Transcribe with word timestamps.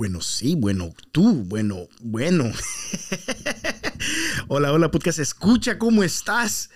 Bueno, 0.00 0.22
sí, 0.22 0.54
bueno, 0.56 0.94
tú, 1.12 1.44
bueno, 1.44 1.86
bueno. 2.00 2.44
hola, 4.48 4.72
hola, 4.72 4.90
podcast 4.90 5.18
escucha, 5.18 5.78
¿cómo 5.78 6.02
estás? 6.02 6.70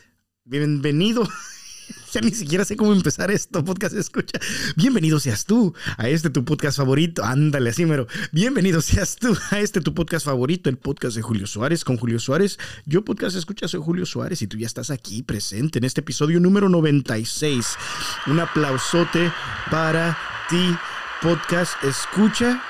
Bienvenido. 0.45 1.27
ya 2.13 2.21
ni 2.21 2.33
siquiera 2.33 2.67
sé 2.67 2.77
cómo 2.77 2.93
empezar 2.93 3.31
esto, 3.31 3.65
podcast 3.65 3.97
escucha. 3.97 4.39
Bienvenido 4.77 5.19
seas 5.21 5.47
tú 5.47 5.75
a 5.97 6.11
este 6.11 6.29
tu 6.29 6.45
podcast 6.45 6.77
favorito. 6.77 7.25
Ándale, 7.25 7.71
así 7.71 7.87
mero. 7.87 8.09
Bienvenido 8.33 8.83
seas 8.83 9.17
tú 9.17 9.35
a 9.51 9.59
este 9.59 9.81
tu 9.81 9.95
podcast 9.95 10.27
favorito, 10.27 10.69
el 10.69 10.77
podcast 10.77 11.17
de 11.17 11.23
Julio 11.23 11.47
Suárez 11.47 11.83
con 11.83 11.97
Julio 11.97 12.19
Suárez. 12.19 12.59
Yo 12.85 13.07
podcast 13.07 13.37
escucha, 13.37 13.69
soy 13.69 13.81
Julio 13.83 14.05
Suárez 14.05 14.43
y 14.43 14.49
tú 14.49 14.59
ya 14.59 14.67
estás 14.67 14.91
aquí 14.91 15.23
presente 15.23 15.79
en 15.79 15.85
este 15.85 16.03
episodio 16.03 16.41
número 16.41 16.69
96. 16.69 17.79
Un 18.27 18.41
aplausote 18.41 19.33
para 19.71 20.15
ti, 20.51 20.77
podcast 21.23 21.83
escucha. 21.85 22.63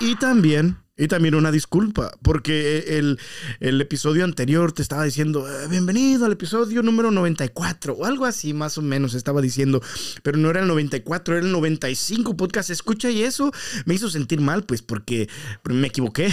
Y 0.00 0.16
también 0.16 0.84
y 0.96 1.08
también 1.08 1.34
una 1.34 1.50
disculpa, 1.50 2.12
porque 2.22 2.98
el, 2.98 3.18
el, 3.58 3.80
episodio 3.80 4.22
anterior 4.22 4.70
te 4.70 4.80
estaba 4.80 5.02
diciendo, 5.02 5.48
eh, 5.48 5.66
bienvenido 5.68 6.24
al 6.24 6.30
episodio 6.32 6.84
número 6.84 7.10
94, 7.10 7.94
o 7.94 8.04
algo 8.04 8.26
así 8.26 8.54
más 8.54 8.78
o 8.78 8.82
menos 8.82 9.14
estaba 9.14 9.40
diciendo, 9.40 9.82
pero 10.22 10.38
no 10.38 10.50
era 10.50 10.60
el 10.60 10.68
94, 10.68 11.36
era 11.36 11.44
el 11.44 11.50
95 11.50 12.36
podcast 12.36 12.70
escucha 12.70 13.10
y 13.10 13.24
eso 13.24 13.50
me 13.86 13.94
hizo 13.94 14.08
sentir 14.08 14.40
mal, 14.40 14.62
pues 14.62 14.82
porque 14.82 15.28
me 15.64 15.88
equivoqué, 15.88 16.32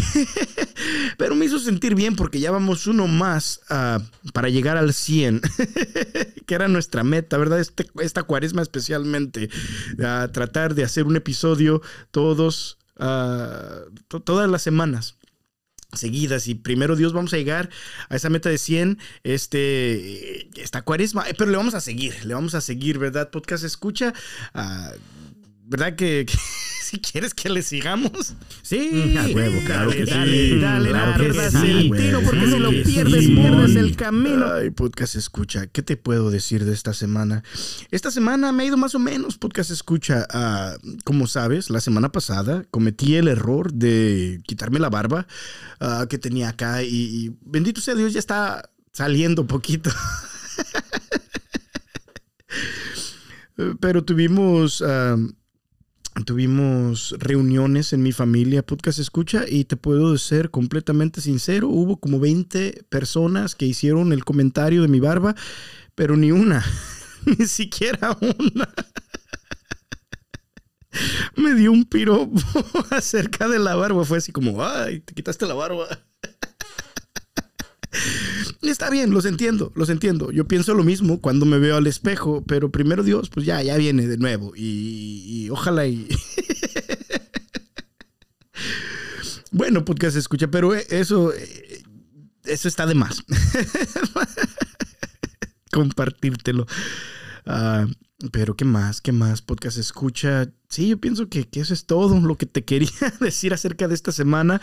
pero 1.18 1.34
me 1.34 1.46
hizo 1.46 1.58
sentir 1.58 1.96
bien 1.96 2.16
porque 2.16 2.40
ya 2.40 2.52
vamos 2.52 2.86
uno 2.86 3.08
más 3.08 3.62
uh, 3.72 4.00
para 4.32 4.50
llegar 4.50 4.78
al 4.78 4.94
100, 4.94 5.41
que 6.46 6.54
era 6.54 6.68
nuestra 6.68 7.04
meta, 7.04 7.40
¿verdad? 7.40 7.60
Este, 7.60 7.88
esta 8.00 8.22
cuaresma 8.22 8.62
especialmente, 8.62 9.50
tratar 9.98 10.76
de 10.76 10.84
hacer 10.84 11.05
un 11.05 11.16
episodio 11.16 11.82
todos 12.12 12.78
Ah, 13.04 13.82
todas 14.08 14.48
las 14.48 14.62
semanas 14.62 15.18
seguidas. 15.91 16.48
Y 16.48 16.55
primero 16.55 16.96
Dios 16.96 17.14
vamos 17.14 17.34
a 17.34 17.38
llegar 17.38 17.70
a 18.10 18.16
esa 18.16 18.30
meta 18.30 18.49
de 18.49 18.57
100 18.57 18.99
este 19.24 20.62
esta 20.62 20.84
cuaresma 20.84 21.26
pero 21.38 21.49
le 21.49 21.57
vamos 21.57 21.74
a 21.74 21.82
seguir 21.82 22.24
le 22.26 22.34
vamos 22.34 22.55
a 22.55 22.62
seguir 22.62 22.98
verdad 22.98 23.29
podcast 23.29 23.63
escucha 23.63 24.13
uh, 24.54 24.96
verdad 25.63 25.96
que 25.96 26.26
si 26.92 27.00
quieres 27.00 27.34
que 27.34 27.48
le 27.48 27.62
sigamos. 27.62 28.34
Sí, 28.64 29.16
a 29.18 29.26
huevo, 29.28 29.62
claro 29.66 29.92
que 29.92 30.04
dale, 30.04 30.50
sí. 30.50 30.60
Dale, 30.60 30.90
claro 30.90 31.34
dale, 31.34 31.72
el 31.72 31.90
tiro, 31.90 32.22
porque 32.22 32.40
güey. 32.40 32.52
si 32.52 32.60
lo 32.60 32.70
pierdes, 32.70 33.26
sí, 33.26 33.34
pierdes 33.34 33.76
el 33.78 33.96
camino. 33.96 34.52
Ay, 34.52 34.72
podcast 34.72 35.16
escucha, 35.16 35.68
¿qué 35.68 35.84
te 35.84 35.96
puedo 35.96 36.32
decir 36.32 36.66
de 36.66 36.74
esta 36.74 36.94
semana? 36.94 37.46
Esta 37.92 38.12
semana 38.12 38.52
me 38.52 38.64
ha 38.64 38.66
ido 38.66 38.76
más 38.76 38.94
o 38.94 39.00
menos, 39.00 39.38
podcast 39.38 39.72
escucha. 39.72 40.28
Ah, 40.32 40.76
como 41.06 41.28
sabes, 41.28 41.70
la 41.70 41.80
semana 41.80 42.12
pasada 42.12 42.66
cometí 42.72 43.16
el 43.16 43.30
error 43.30 43.72
de 43.72 44.42
quitarme 44.46 44.80
la 44.80 44.90
barba 44.90 45.28
ah, 45.80 46.08
que 46.10 46.18
tenía 46.18 46.50
acá 46.50 46.84
y, 46.84 46.90
y 46.90 47.38
bendito 47.46 47.80
sea 47.80 47.96
Dios, 47.96 48.12
ya 48.12 48.20
está 48.20 48.70
saliendo 48.92 49.48
poquito. 49.48 49.92
Pero 53.80 54.04
tuvimos... 54.04 54.84
ah, 54.86 55.16
Tuvimos 56.26 57.15
reuniones 57.20 57.93
en 57.93 58.04
mi 58.04 58.12
familia, 58.12 58.65
podcast 58.65 58.99
escucha, 58.99 59.45
y 59.48 59.63
te 59.63 59.77
puedo 59.77 60.17
ser 60.17 60.51
completamente 60.51 61.21
sincero, 61.21 61.70
hubo 61.70 61.98
como 61.98 62.20
20 62.20 62.84
personas 62.90 63.55
que 63.55 63.65
hicieron 63.65 64.12
el 64.12 64.25
comentario 64.25 64.81
de 64.81 64.89
mi 64.89 65.00
barba, 65.00 65.35
pero 65.95 66.17
ni 66.17 66.31
una, 66.31 66.66
ni 67.25 67.47
siquiera 67.47 68.17
una. 68.22 68.69
Me 71.38 71.53
dio 71.53 71.72
un 71.72 71.85
piropo 71.85 72.35
acerca 72.91 73.47
de 73.47 73.59
la 73.59 73.75
barba, 73.75 74.03
fue 74.03 74.17
así 74.17 74.34
como, 74.34 74.63
ay, 74.63 75.00
te 75.00 75.13
quitaste 75.13 75.45
la 75.45 75.53
barba. 75.53 75.88
Está 78.62 78.90
bien, 78.90 79.12
los 79.12 79.25
entiendo, 79.25 79.72
los 79.75 79.90
entiendo. 79.90 80.31
Yo 80.31 80.47
pienso 80.47 80.74
lo 80.74 80.84
mismo 80.84 81.20
cuando 81.20 81.46
me 81.46 81.59
veo 81.59 81.78
al 81.78 81.88
espejo, 81.88 82.44
pero 82.47 82.72
primero 82.72 83.03
Dios, 83.03 83.29
pues 83.29 83.46
ya, 83.46 83.62
ya 83.62 83.78
viene 83.78 84.07
de 84.07 84.18
nuevo. 84.18 84.53
Y, 84.56 85.50
ojalá 85.52 85.85
y... 85.88 86.07
bueno, 89.51 89.84
podcast 89.84 90.16
escucha, 90.16 90.50
pero 90.50 90.74
eso, 90.74 91.34
eh, 91.34 91.84
eso 92.46 92.68
está 92.68 92.85
de 92.85 92.96
más. 92.96 93.24
Compartírtelo. 95.72 96.66
Ah, 97.46 97.88
pero 98.29 98.55
¿qué 98.55 98.65
más? 98.65 99.01
¿Qué 99.01 99.11
más? 99.11 99.41
Podcast 99.41 99.77
escucha. 99.77 100.51
Sí, 100.69 100.89
yo 100.89 100.97
pienso 100.99 101.29
que, 101.29 101.47
eso 101.53 101.73
es 101.73 101.85
todo 101.85 102.19
lo 102.19 102.37
que 102.37 102.45
te 102.45 102.63
quería 102.63 102.89
decir 103.19 103.53
acerca 103.53 103.87
de 103.87 103.95
esta 103.95 104.11
semana. 104.11 104.61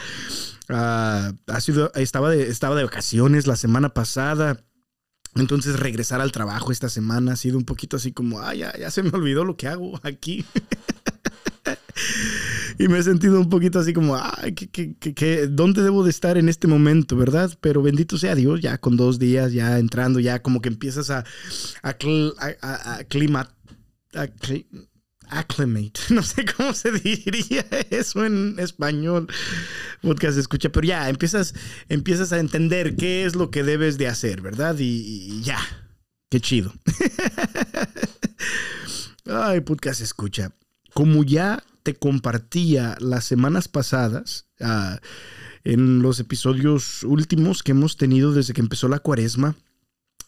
Ah, 0.69 1.33
ha 1.47 1.61
sido, 1.61 1.93
estaba, 1.95 2.31
de, 2.31 2.49
estaba 2.49 2.77
de 2.77 2.85
vacaciones 2.85 3.47
la 3.47 3.57
semana 3.57 3.95
pasada. 3.95 4.65
Entonces 5.35 5.79
regresar 5.79 6.21
al 6.21 6.33
trabajo 6.33 6.73
esta 6.73 6.89
semana 6.89 7.33
ha 7.33 7.37
sido 7.37 7.59
un 7.59 7.65
poquito 7.65 7.97
así 7.97 8.13
como, 8.13 8.41
ah, 8.41 8.55
ya, 8.55 8.77
ya 8.79 8.91
se 8.91 9.03
me 9.03 9.11
olvidó 9.11 9.45
lo 9.45 9.57
que 9.57 9.69
hago 9.69 10.01
aquí. 10.03 10.45
y 12.79 12.89
me 12.89 12.99
he 12.99 13.03
sentido 13.03 13.41
un 13.41 13.49
poquito 13.49 13.79
así 13.79 13.93
como, 13.93 14.17
ay, 14.17 14.53
¿qué, 14.55 14.69
qué, 14.69 15.15
qué, 15.15 15.47
dónde 15.49 15.83
debo 15.83 16.05
de 16.05 16.11
estar 16.11 16.37
en 16.39 16.49
este 16.49 16.67
momento, 16.69 17.17
verdad? 17.17 17.57
Pero 17.61 17.83
bendito 17.83 18.19
sea 18.19 18.35
Dios, 18.35 18.61
ya 18.61 18.79
con 18.79 18.97
dos 18.97 19.19
días, 19.19 19.53
ya 19.53 19.79
entrando, 19.79 20.21
ya 20.21 20.41
como 20.43 20.61
que 20.61 20.69
empiezas 20.69 21.11
a, 21.11 21.25
a, 21.83 21.91
a- 21.91 22.95
a- 22.95 23.05
clima- 23.05 23.55
acclimate, 25.31 26.01
no 26.11 26.23
sé 26.23 26.45
cómo 26.57 26.73
se 26.73 26.91
diría 26.93 27.65
eso 27.91 28.25
en 28.25 28.57
español, 28.59 29.29
podcast 30.01 30.39
escucha, 30.39 30.71
pero 30.71 30.87
ya 30.87 31.09
empiezas, 31.09 31.55
empiezas 31.89 32.33
a 32.33 32.39
entender 32.39 32.97
qué 32.97 33.25
es 33.25 33.37
lo 33.37 33.51
que 33.51 33.63
debes 33.63 33.99
de 33.99 34.09
hacer, 34.09 34.41
¿verdad? 34.41 34.77
Y 34.79 35.43
ya, 35.43 35.59
qué 36.31 36.41
chido. 36.41 36.73
Ay, 39.27 39.61
podcast 39.61 40.01
escucha. 40.01 40.53
Como 40.95 41.23
ya 41.25 41.63
compartía 41.95 42.97
las 43.01 43.25
semanas 43.25 43.69
pasadas, 43.69 44.47
ah, 44.61 45.01
en 45.65 46.03
los 46.03 46.21
episodios 46.21 47.03
últimos 47.03 47.63
que 47.63 47.73
hemos 47.73 47.97
tenido 47.97 48.33
desde 48.33 48.55
que 48.55 48.61
empezó 48.61 48.89
la 48.89 49.01
cuaresma, 49.01 49.57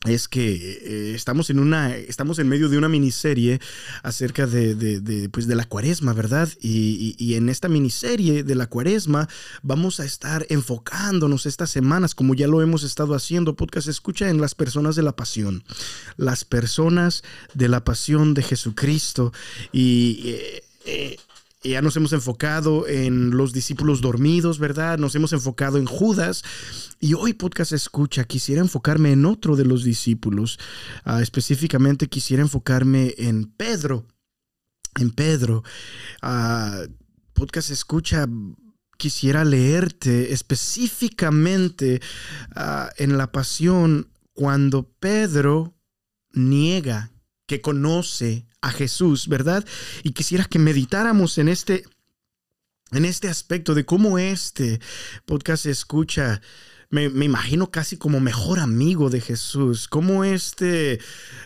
es 0.07 0.29
que 0.29 0.55
eh, 0.55 1.15
estamos 1.15 1.51
en 1.51 1.59
una 1.59 1.95
estamos 1.95 2.39
en 2.39 2.49
medio 2.49 2.71
de 2.71 2.79
una 2.79 2.89
miniserie 2.89 3.61
acerca 4.03 4.47
de, 4.47 5.29
pues 5.31 5.47
de 5.47 5.55
la 5.55 5.67
cuaresma 5.67 6.15
verdad 6.15 6.49
y 6.59 7.35
en 7.35 7.51
esta 7.51 7.69
miniserie 7.69 8.43
de 8.43 8.55
la 8.55 8.67
cuaresma 8.67 9.29
vamos 9.63 10.01
a 10.01 10.07
estar 10.07 10.47
enfocándonos 10.49 11.45
estas 11.45 11.69
semanas 11.69 12.15
como 12.15 12.35
ya 12.35 12.49
lo 12.49 12.63
hemos 12.63 12.83
estado 12.83 13.15
haciendo. 13.15 13.57
Podcast 13.57 13.89
escucha 13.89 14.31
en 14.31 14.41
las 14.41 14.55
personas 14.55 14.97
de 14.97 15.03
la 15.03 15.15
pasión. 15.15 15.65
Las 16.17 16.47
personas 16.47 17.23
de 17.53 17.69
la 17.69 17.85
pasión 17.85 18.33
de 18.33 18.43
Jesucristo. 18.43 19.35
Y 19.71 20.23
eh, 20.25 20.65
eh, 20.87 21.17
ya 21.63 21.83
nos 21.83 21.97
hemos 21.97 22.13
enfocado 22.13 22.89
en 22.89 23.31
los 23.31 23.53
discípulos 23.53 24.01
dormidos, 24.01 24.59
¿verdad? 24.59 24.99
Nos 24.99 25.15
hemos 25.15 25.33
enfocado 25.33 25.77
en 25.77 25.85
Judas. 25.85 26.43
Y 27.01 27.15
hoy, 27.15 27.35
podcast 27.35 27.73
escucha, 27.73 28.25
quisiera 28.25 28.63
enfocarme 28.63 29.13
en 29.13 29.27
otro 29.27 29.57
de 29.57 29.65
los 29.65 29.85
discípulos. 29.85 30.59
Ah, 31.05 31.21
específicamente 31.21 32.09
quisiera 32.09 32.43
enfocarme 32.43 33.15
en 33.19 33.45
Pedro. 33.45 34.07
En 34.99 35.11
Pedro. 35.11 35.63
Ah, 36.23 36.83
podcast 37.35 37.71
escucha, 37.71 38.27
quisiera 38.97 39.45
leerte 39.45 40.33
específicamente 40.33 42.01
ah, 42.55 42.91
en 42.97 43.19
la 43.19 43.33
pasión 43.33 44.11
cuando 44.33 44.91
Pedro 44.99 45.75
niega 46.33 47.13
que 47.47 47.61
conoce 47.61 48.47
a 48.61 48.71
Jesús, 48.71 49.29
¿verdad? 49.29 49.65
Y 50.03 50.13
quisiera 50.13 50.45
que 50.45 50.59
meditáramos 50.59 51.39
en 51.39 51.49
este 51.49 51.85
en 52.93 53.05
este 53.05 53.29
aspecto 53.29 53.75
de 53.75 53.85
cómo 53.85 54.19
este 54.19 54.81
podcast 55.25 55.63
se 55.63 55.71
escucha 55.71 56.41
me, 56.91 57.09
me 57.09 57.25
imagino 57.25 57.71
casi 57.71 57.97
como 57.97 58.19
mejor 58.19 58.59
amigo 58.59 59.11
de 59.11 59.21
Jesús, 59.21 59.87
como 59.87 60.25
este 60.25 61.01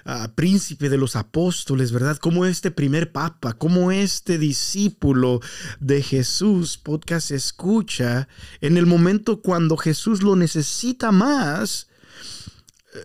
ah, 0.07 0.33
príncipe 0.35 0.89
de 0.89 0.97
los 0.97 1.17
apóstoles, 1.17 1.93
¿verdad? 1.93 2.17
Como 2.17 2.47
este 2.47 2.71
primer 2.71 3.13
papa, 3.13 3.53
como 3.53 3.93
este 3.93 4.39
discípulo 4.39 5.41
de 5.81 6.03
Jesús, 6.03 6.79
podcast 6.79 7.31
escucha, 7.31 8.27
en 8.63 8.79
el 8.79 8.87
momento 8.87 9.43
cuando 9.43 9.77
Jesús 9.77 10.23
lo 10.23 10.35
necesita 10.35 11.13
más, 11.13 11.89
eh, 12.95 12.99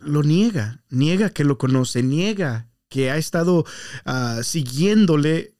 lo 0.00 0.24
niega, 0.24 0.82
niega 0.90 1.30
que 1.30 1.44
lo 1.44 1.58
conoce, 1.58 2.02
niega 2.02 2.68
que 2.94 3.10
ha 3.10 3.16
estado 3.16 3.64
ah, 4.04 4.38
siguiéndole 4.44 5.56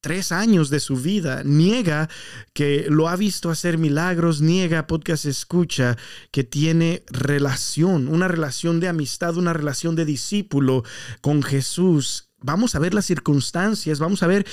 tres 0.00 0.32
años 0.32 0.70
de 0.70 0.80
su 0.80 0.96
vida, 0.96 1.44
niega 1.44 2.10
que 2.52 2.86
lo 2.88 3.08
ha 3.08 3.14
visto 3.14 3.48
hacer 3.48 3.78
milagros, 3.78 4.40
niega 4.40 4.88
podcast 4.88 5.24
escucha 5.24 5.96
que 6.32 6.42
tiene 6.42 7.04
relación, 7.06 8.08
una 8.08 8.26
relación 8.26 8.80
de 8.80 8.88
amistad, 8.88 9.36
una 9.36 9.52
relación 9.52 9.94
de 9.94 10.04
discípulo 10.04 10.82
con 11.20 11.44
Jesús. 11.44 12.30
Vamos 12.40 12.74
a 12.74 12.80
ver 12.80 12.92
las 12.92 13.06
circunstancias, 13.06 14.00
vamos 14.00 14.24
a 14.24 14.26
ver, 14.26 14.44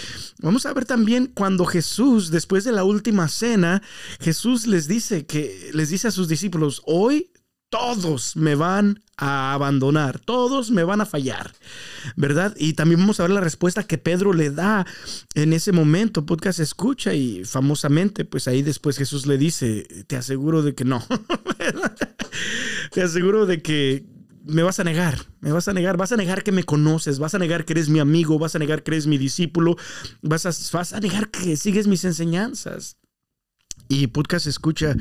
vamos 0.43 0.67
a 0.67 0.73
ver 0.73 0.85
también 0.85 1.25
cuando 1.33 1.65
Jesús, 1.65 2.29
después 2.29 2.63
de 2.65 2.71
la 2.71 2.83
última 2.83 3.29
cena, 3.29 3.81
Jesús 4.19 4.67
les 4.67 4.87
dice 4.87 5.25
que 5.25 5.71
les 5.73 5.89
dice 5.89 6.09
a 6.09 6.11
sus 6.11 6.27
discípulos, 6.27 6.83
hoy 6.85 7.31
todos 7.77 8.37
me 8.37 8.55
van 8.55 9.01
a 9.17 9.53
abandonar, 9.53 10.19
todos 10.19 10.71
me 10.71 10.85
van 10.85 11.01
a 11.01 11.05
fallar, 11.05 11.51
¿verdad? 12.15 12.55
Y 12.57 12.71
también 12.71 13.01
vamos 13.01 13.19
a 13.19 13.23
ver 13.23 13.31
la 13.31 13.41
respuesta 13.41 13.83
que 13.83 13.97
Pedro 13.97 14.31
le 14.31 14.49
da 14.49 14.85
en 15.33 15.51
ese 15.51 15.73
momento, 15.73 16.25
podcast 16.25 16.61
escucha 16.61 17.13
y 17.13 17.43
famosamente, 17.43 18.23
pues 18.23 18.47
ahí 18.47 18.61
después 18.61 18.97
Jesús 18.97 19.25
le 19.25 19.37
dice, 19.37 20.05
te 20.07 20.15
aseguro 20.15 20.61
de 20.61 20.73
que 20.73 20.85
no, 20.85 21.05
te 22.93 23.01
aseguro 23.01 23.45
de 23.45 23.61
que 23.61 24.05
me 24.45 24.63
vas 24.63 24.79
a 24.79 24.85
negar, 24.85 25.25
me 25.41 25.51
vas 25.51 25.67
a 25.67 25.73
negar, 25.73 25.97
vas 25.97 26.13
a 26.13 26.17
negar 26.17 26.43
que 26.43 26.53
me 26.53 26.63
conoces, 26.63 27.19
vas 27.19 27.35
a 27.35 27.39
negar 27.39 27.65
que 27.65 27.73
eres 27.73 27.89
mi 27.89 27.99
amigo, 27.99 28.39
vas 28.39 28.55
a 28.55 28.59
negar 28.59 28.83
que 28.83 28.91
eres 28.91 29.05
mi 29.05 29.17
discípulo, 29.17 29.75
vas 30.21 30.45
a, 30.45 30.77
vas 30.77 30.93
a 30.93 31.01
negar 31.01 31.29
que 31.29 31.57
sigues 31.57 31.87
mis 31.87 32.05
enseñanzas. 32.05 32.95
Y 33.87 34.07
podcast 34.07 34.47
escucha, 34.47 34.95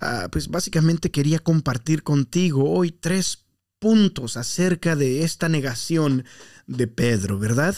ah, 0.00 0.28
pues 0.30 0.48
básicamente 0.48 1.10
quería 1.10 1.38
compartir 1.38 2.02
contigo 2.02 2.70
hoy 2.70 2.90
tres 2.90 3.46
puntos 3.78 4.36
acerca 4.36 4.96
de 4.96 5.22
esta 5.22 5.48
negación 5.48 6.24
de 6.66 6.88
Pedro, 6.88 7.38
¿verdad? 7.38 7.76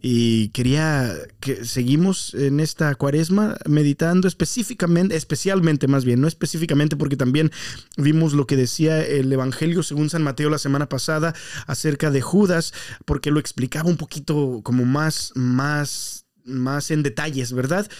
Y 0.00 0.50
quería 0.50 1.12
que 1.40 1.64
seguimos 1.64 2.32
en 2.34 2.60
esta 2.60 2.94
cuaresma 2.94 3.56
meditando 3.66 4.28
específicamente, 4.28 5.16
especialmente 5.16 5.88
más 5.88 6.04
bien, 6.04 6.20
no 6.20 6.28
específicamente 6.28 6.96
porque 6.96 7.16
también 7.16 7.50
vimos 7.96 8.32
lo 8.32 8.46
que 8.46 8.56
decía 8.56 9.04
el 9.04 9.32
Evangelio 9.32 9.82
según 9.82 10.08
San 10.08 10.22
Mateo 10.22 10.50
la 10.50 10.58
semana 10.58 10.88
pasada 10.88 11.34
acerca 11.66 12.12
de 12.12 12.20
Judas, 12.20 12.72
porque 13.06 13.32
lo 13.32 13.40
explicaba 13.40 13.90
un 13.90 13.96
poquito 13.96 14.60
como 14.62 14.84
más, 14.84 15.32
más, 15.34 16.26
más 16.44 16.92
en 16.92 17.02
detalles, 17.02 17.52
¿verdad? 17.52 17.90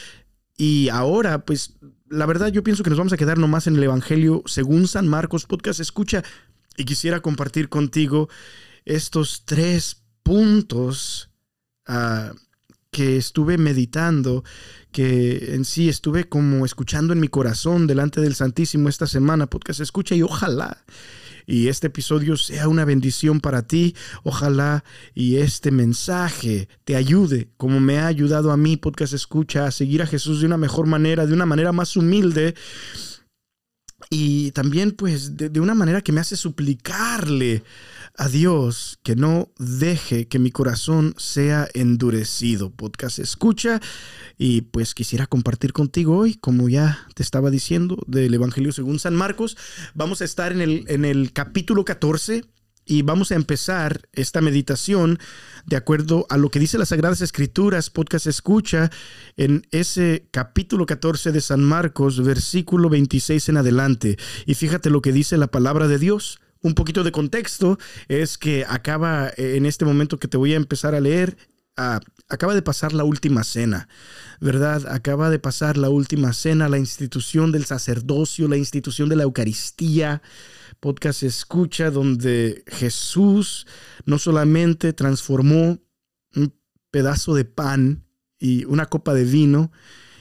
Y 0.58 0.90
ahora, 0.90 1.46
pues, 1.46 1.78
la 2.10 2.26
verdad 2.26 2.48
yo 2.48 2.62
pienso 2.62 2.82
que 2.82 2.90
nos 2.90 2.98
vamos 2.98 3.14
a 3.14 3.16
quedar 3.16 3.38
nomás 3.38 3.66
en 3.66 3.76
el 3.76 3.84
Evangelio 3.84 4.42
según 4.44 4.86
San 4.88 5.08
Marcos 5.08 5.46
Podcast. 5.46 5.80
Escucha 5.80 6.22
y 6.76 6.84
quisiera 6.84 7.20
compartir 7.20 7.70
contigo 7.70 8.28
estos 8.84 9.44
tres 9.46 10.02
puntos 10.22 11.28
Ah, 11.88 12.34
que 12.90 13.16
estuve 13.16 13.58
meditando, 13.58 14.44
que 14.92 15.54
en 15.54 15.64
sí 15.64 15.88
estuve 15.88 16.28
como 16.28 16.64
escuchando 16.66 17.12
en 17.12 17.20
mi 17.20 17.28
corazón 17.28 17.86
delante 17.86 18.20
del 18.20 18.34
Santísimo 18.34 18.88
esta 18.88 19.06
semana, 19.06 19.46
podcast. 19.46 19.80
Escucha 19.80 20.14
y 20.14 20.22
ojalá 20.22 20.84
y 21.48 21.68
este 21.68 21.86
episodio 21.86 22.36
sea 22.36 22.68
una 22.68 22.84
bendición 22.84 23.40
para 23.40 23.62
ti. 23.62 23.96
Ojalá 24.22 24.84
y 25.14 25.36
este 25.36 25.70
mensaje 25.70 26.68
te 26.84 26.94
ayude, 26.94 27.48
como 27.56 27.80
me 27.80 27.98
ha 27.98 28.06
ayudado 28.06 28.52
a 28.52 28.58
mí, 28.58 28.76
podcast 28.76 29.14
escucha, 29.14 29.64
a 29.64 29.70
seguir 29.70 30.02
a 30.02 30.06
Jesús 30.06 30.40
de 30.40 30.46
una 30.46 30.58
mejor 30.58 30.86
manera, 30.86 31.24
de 31.24 31.32
una 31.32 31.46
manera 31.46 31.72
más 31.72 31.96
humilde. 31.96 32.54
Y 34.10 34.50
también 34.50 34.90
pues 34.90 35.38
de, 35.38 35.48
de 35.48 35.60
una 35.60 35.74
manera 35.74 36.02
que 36.02 36.12
me 36.12 36.20
hace 36.20 36.36
suplicarle 36.36 37.62
a 38.18 38.28
Dios 38.28 38.98
que 39.04 39.14
no 39.14 39.48
deje 39.58 40.26
que 40.26 40.40
mi 40.40 40.50
corazón 40.50 41.14
sea 41.16 41.68
endurecido. 41.72 42.70
Podcast 42.70 43.20
escucha 43.20 43.80
y 44.36 44.62
pues 44.62 44.92
quisiera 44.94 45.26
compartir 45.26 45.72
contigo 45.72 46.18
hoy, 46.18 46.34
como 46.34 46.68
ya 46.68 47.06
te 47.14 47.22
estaba 47.22 47.50
diciendo, 47.50 47.96
del 48.08 48.34
Evangelio 48.34 48.72
según 48.72 48.98
San 48.98 49.14
Marcos. 49.14 49.56
Vamos 49.94 50.20
a 50.20 50.24
estar 50.24 50.50
en 50.50 50.60
el, 50.60 50.84
en 50.88 51.04
el 51.04 51.32
capítulo 51.32 51.84
14 51.84 52.44
y 52.84 53.02
vamos 53.02 53.30
a 53.30 53.36
empezar 53.36 54.08
esta 54.12 54.40
meditación 54.40 55.20
de 55.66 55.76
acuerdo 55.76 56.26
a 56.28 56.38
lo 56.38 56.50
que 56.50 56.58
dice 56.58 56.78
las 56.78 56.88
Sagradas 56.88 57.20
Escrituras, 57.20 57.90
podcast 57.90 58.26
escucha, 58.26 58.90
en 59.36 59.64
ese 59.70 60.26
capítulo 60.32 60.86
14 60.86 61.30
de 61.30 61.40
San 61.40 61.62
Marcos, 61.62 62.20
versículo 62.24 62.88
26 62.88 63.50
en 63.50 63.58
adelante. 63.58 64.18
Y 64.44 64.54
fíjate 64.54 64.90
lo 64.90 65.02
que 65.02 65.12
dice 65.12 65.36
la 65.36 65.48
palabra 65.48 65.86
de 65.86 65.98
Dios 65.98 66.40
un 66.62 66.74
poquito 66.74 67.04
de 67.04 67.12
contexto 67.12 67.78
es 68.08 68.38
que 68.38 68.64
acaba 68.68 69.28
eh, 69.36 69.56
en 69.56 69.66
este 69.66 69.84
momento 69.84 70.18
que 70.18 70.28
te 70.28 70.36
voy 70.36 70.54
a 70.54 70.56
empezar 70.56 70.94
a 70.94 71.00
leer, 71.00 71.36
acaba 72.28 72.54
de 72.54 72.62
pasar 72.62 72.92
la 72.92 73.04
última 73.04 73.44
cena, 73.44 73.88
¿verdad? 74.40 74.86
Acaba 74.88 75.30
de 75.30 75.38
pasar 75.38 75.76
la 75.76 75.90
última 75.90 76.32
cena, 76.32 76.68
la 76.68 76.78
institución 76.78 77.52
del 77.52 77.64
sacerdocio, 77.64 78.48
la 78.48 78.56
institución 78.56 79.08
de 79.08 79.16
la 79.16 79.22
Eucaristía. 79.22 80.22
Podcast 80.80 81.22
escucha 81.22 81.90
donde 81.90 82.64
Jesús 82.66 83.66
no 84.04 84.18
solamente 84.18 84.92
transformó 84.92 85.78
un 86.34 86.54
pedazo 86.90 87.34
de 87.34 87.44
pan 87.44 88.04
y 88.38 88.64
una 88.64 88.86
copa 88.86 89.14
de 89.14 89.24
vino, 89.24 89.72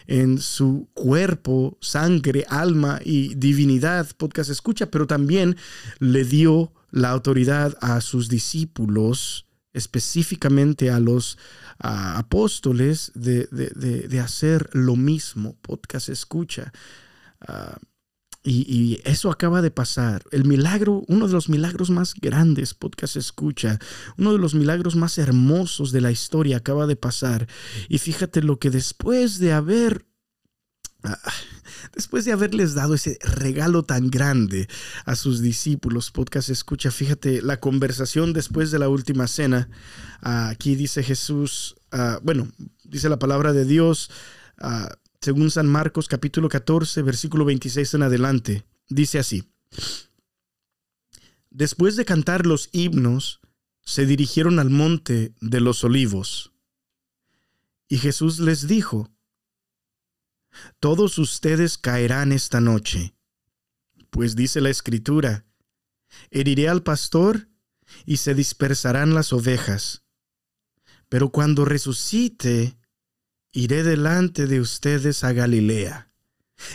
en 0.08 0.40
su 0.40 0.88
cuerpo, 0.94 1.78
sangre, 1.82 2.46
alma 2.50 3.00
y 3.04 3.36
divinidad, 3.36 4.08
podcast 4.18 4.50
escucha, 4.50 4.90
pero 4.90 5.06
también 5.06 5.58
le 6.00 6.24
dio 6.24 6.74
la 6.92 7.10
autoridad 7.10 7.78
a 7.82 8.02
sus 8.02 8.30
discípulos, 8.30 9.46
específicamente 9.74 10.90
a 10.90 11.00
los 11.00 11.38
apóstoles, 11.78 13.12
de, 13.14 14.20
hacer 14.24 14.70
lo 14.74 14.96
mismo, 14.96 15.58
podcast 15.62 16.10
escucha. 16.10 16.72
Ah, 17.42 17.78
y, 18.44 19.00
eso 19.04 19.30
acaba 19.30 19.62
de 19.62 19.72
pasar. 19.72 20.24
El 20.32 20.46
milagro, 20.46 21.04
uno 21.08 21.28
de 21.28 21.34
los 21.34 21.50
milagros 21.50 21.90
más 21.90 22.14
grandes, 22.14 22.74
podcast 22.74 23.16
escucha, 23.16 23.80
uno 24.18 24.32
de 24.34 24.40
los 24.40 24.56
milagros 24.56 24.96
más 24.96 25.18
hermosos 25.18 25.92
de 25.92 26.02
la 26.02 26.12
historia 26.12 26.58
acaba 26.58 26.88
de 26.88 26.96
pasar. 26.96 27.48
Y 27.90 27.98
fíjate 27.98 28.42
lo 28.42 28.60
que 28.60 28.70
después 28.70 29.40
de 29.40 29.54
haber 29.54 30.06
ah, 31.04 31.20
después 31.94 32.26
de 32.26 32.32
haberles 32.32 32.74
dado 32.74 32.94
ese 32.94 33.18
regalo 33.22 33.84
tan 33.84 34.10
grande 34.10 34.68
a 35.06 35.16
sus 35.16 35.42
discípulos, 35.42 36.12
podcast 36.12 36.50
escucha, 36.50 36.92
fíjate 36.92 37.42
la 37.42 37.60
conversación 37.60 38.34
después 38.34 38.72
de 38.72 38.80
la 38.80 38.90
última 38.90 39.28
cena. 39.28 39.70
aquí 40.22 40.76
dice 40.76 41.04
Jesús, 41.04 41.76
ah, 41.92 42.20
bueno, 42.24 42.48
dice 42.84 43.10
la 43.10 43.20
palabra 43.20 43.54
de 43.54 43.66
Dios, 43.66 44.10
uh, 44.62 44.88
según 45.28 45.52
San 45.52 45.68
Marcos 45.68 46.08
capítulo 46.08 46.48
14, 46.48 47.02
versículo 47.02 47.44
26 47.44 47.96
en 47.96 48.04
adelante. 48.04 48.66
Dice 48.88 49.20
así. 49.20 49.52
Después 51.50 51.98
de 51.98 52.06
cantar 52.06 52.46
los 52.46 52.70
himnos, 52.72 53.42
se 53.84 54.06
dirigieron 54.06 54.58
al 54.58 54.70
monte 54.70 55.36
de 55.42 55.60
los 55.60 55.84
olivos. 55.84 56.54
Y 57.90 57.98
Jesús 57.98 58.40
les 58.40 58.70
dijo, 58.70 59.12
Todos 60.80 61.18
ustedes 61.18 61.78
caerán 61.78 62.32
esta 62.32 62.62
noche, 62.62 63.14
pues 64.10 64.34
dice 64.34 64.62
la 64.62 64.70
Escritura, 64.70 65.46
heriré 66.32 66.70
al 66.70 66.84
pastor 66.84 67.50
y 68.06 68.16
se 68.16 68.34
dispersarán 68.34 69.14
las 69.14 69.34
ovejas. 69.34 70.06
Pero 71.10 71.34
cuando 71.34 71.66
resucite, 71.66 72.77
iré 73.58 73.82
delante 73.82 74.46
de 74.46 74.62
ustedes 74.62 75.24
a 75.24 75.34
Galilea. 75.34 76.12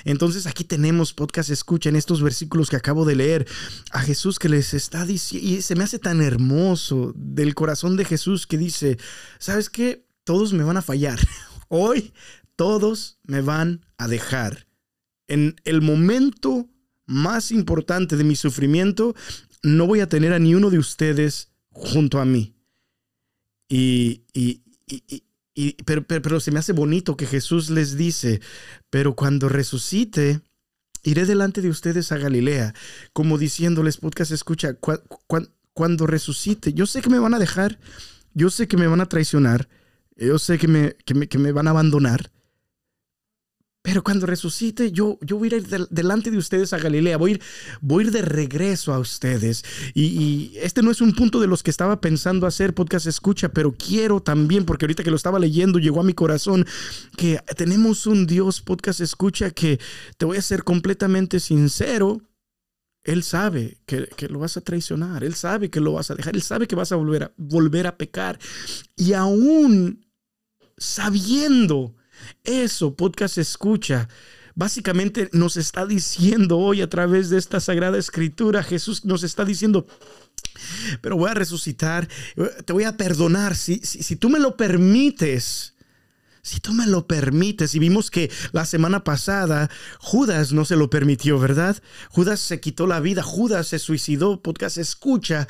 Entonces 0.05 0.47
aquí 0.47 0.65
tenemos 0.65 1.13
podcast, 1.13 1.49
escuchen 1.51 1.95
estos 1.95 2.23
versículos 2.23 2.71
que 2.71 2.77
acabo 2.77 3.05
de 3.05 3.15
leer 3.15 3.47
a 3.93 4.01
Jesús 4.01 4.41
que 4.41 4.49
les 4.49 4.75
está 4.75 5.07
diciendo, 5.07 5.49
y 5.49 5.63
se 5.63 5.77
me 5.77 5.85
hace 5.85 6.01
tan 6.01 6.21
hermoso 6.21 7.13
del 7.15 7.55
corazón 7.55 7.97
de 7.97 8.05
Jesús 8.05 8.49
que 8.49 8.59
dice, 8.59 8.99
¿sabes 9.39 9.71
qué? 9.71 10.05
Todos 10.25 10.53
me 10.53 10.65
van 10.65 10.77
a 10.77 10.83
fallar. 10.83 11.21
Hoy 11.69 12.13
todos 12.57 13.21
me 13.23 13.43
van 13.43 13.87
a 13.97 14.09
dejar. 14.09 14.67
En 15.29 15.55
el 15.65 15.83
momento 15.83 16.69
más 17.07 17.53
importante 17.53 18.17
de 18.17 18.25
mi 18.25 18.35
sufrimiento, 18.35 19.15
no 19.63 19.87
voy 19.87 20.01
a 20.01 20.09
tener 20.09 20.33
a 20.33 20.41
ni 20.41 20.57
uno 20.57 20.69
de 20.69 20.79
ustedes 20.79 21.53
junto 21.71 22.21
a 22.21 22.25
mí. 22.25 22.57
Y, 23.69 24.25
y, 24.33 24.63
y, 24.87 25.23
pero, 25.85 26.41
se 26.41 26.51
me 26.51 26.59
hace 26.59 26.73
bonito 26.73 27.17
que 27.17 27.27
Jesús 27.27 27.71
les 27.71 27.97
dice, 27.97 28.41
pero 28.91 29.15
cuando 29.15 29.49
resucite, 29.49 30.41
iré 31.03 31.27
delante 31.27 31.61
de 31.61 31.69
ustedes 31.69 32.11
a 32.13 32.19
Galilea, 32.19 32.75
como 33.13 33.39
diciéndoles, 33.39 33.99
podcast, 33.99 34.33
escucha, 34.33 34.77
cuando 35.75 36.07
resucite, 36.07 36.73
yo 36.73 36.87
sé 36.87 37.03
que 37.03 37.11
me 37.11 37.19
van 37.19 37.35
a 37.35 37.39
dejar, 37.39 37.79
yo 38.35 38.51
sé 38.51 38.67
que 38.67 38.79
me 38.79 38.87
van 38.87 39.01
a 39.01 39.09
traicionar, 39.09 39.69
yo 40.17 40.39
sé 40.39 40.59
que 40.59 40.69
me, 40.69 40.97
que 41.05 41.15
me, 41.15 41.29
que 41.29 41.39
me 41.39 41.53
van 41.53 41.67
a 41.67 41.71
abandonar, 41.71 42.32
pero 43.83 44.05
cuando 44.05 44.27
resucite, 44.27 44.93
yo, 44.93 45.19
yo 45.23 45.37
voy 45.37 45.53
a 45.53 45.57
ir 45.57 45.67
delante 45.91 46.31
de 46.31 46.39
ustedes 46.39 46.73
a 46.73 46.79
Galilea, 46.79 47.17
voy 47.17 47.33
a 47.33 47.35
ir, 47.35 47.43
voy 47.81 48.05
ir 48.05 48.13
de 48.13 48.23
regreso 48.23 48.95
a 48.95 49.01
ustedes. 49.01 49.65
Y, 49.93 50.53
este 50.57 50.83
no 50.83 50.93
es 50.93 51.01
un 51.01 51.13
punto 51.13 51.41
de 51.41 51.49
los 51.49 51.65
que 51.65 51.71
estaba 51.73 52.01
pensando 52.01 52.47
hacer 52.47 52.75
podcast 52.75 53.07
escucha, 53.07 53.49
pero 53.49 53.73
quiero 53.73 54.23
también, 54.23 54.65
porque 54.65 54.85
ahorita 54.85 55.03
que 55.03 55.11
lo 55.11 55.17
estaba 55.17 55.41
leyendo, 55.41 55.81
llegó 55.81 56.01
a 56.01 56.05
mi 56.05 56.15
corazón 56.15 56.65
que 57.17 57.41
tenemos 57.57 58.07
un 58.07 58.29
Dios 58.29 58.61
podcast 58.61 59.01
escucha 59.01 59.51
que 59.51 59.81
te 60.17 60.27
voy 60.27 60.37
a 60.37 60.43
ser 60.43 60.63
completamente 60.63 61.41
sincero. 61.41 62.23
Él 63.03 63.25
sabe 63.25 63.79
que, 63.85 64.07
lo 64.29 64.39
vas 64.39 64.57
a 64.57 64.61
traicionar, 64.61 65.25
Él 65.25 65.35
sabe 65.35 65.71
que 65.71 65.81
lo 65.81 65.95
vas 65.95 66.13
a 66.13 66.15
dejar, 66.15 66.37
Él 66.37 66.43
sabe 66.43 66.69
que 66.69 66.77
vas 66.77 66.93
a 66.93 66.97
volver 66.97 67.25
a, 67.25 67.33
volver 67.37 67.89
a 67.89 67.97
pecar. 67.97 68.39
Y 68.95 69.15
aún 69.15 70.07
sabiendo 70.79 71.97
eso, 72.45 72.95
podcast 72.95 73.39
escucha, 73.39 74.09
básicamente 74.55 75.29
nos 75.33 75.57
está 75.57 75.87
diciendo 75.87 76.59
hoy 76.59 76.83
a 76.83 76.91
través 76.91 77.31
de 77.31 77.39
esta 77.39 77.61
sagrada 77.61 77.99
escritura, 77.99 78.63
Jesús 78.63 79.05
nos 79.05 79.23
está 79.23 79.45
diciendo, 79.45 79.87
pero 81.01 81.17
voy 81.17 81.31
a 81.31 81.35
resucitar, 81.35 82.09
te 82.65 82.73
voy 82.73 82.85
a 82.85 82.97
perdonar, 82.97 83.57
si, 83.57 83.79
si, 83.83 84.03
si 84.03 84.17
tú 84.17 84.29
me 84.29 84.39
lo 84.39 84.57
permites 84.57 85.72
si 86.43 86.59
tú 86.59 86.73
me 86.73 86.87
lo 86.87 87.07
permites, 87.07 87.75
y 87.77 87.79
vimos 87.79 88.11
que 88.11 88.31
la 88.51 88.67
semana 88.67 89.05
pasada 89.05 89.71
Judas 90.01 90.53
no 90.53 90.65
se 90.65 90.75
lo 90.75 90.91
permitió, 90.91 91.39
¿verdad? 91.39 91.81
Judas 92.11 92.41
se 92.41 92.59
quitó 92.59 92.89
la 92.89 92.99
vida, 92.99 93.23
Judas 93.23 93.69
se 93.69 93.79
suicidó, 93.79 94.43
podcast 94.43 94.77
escucha, 94.77 95.47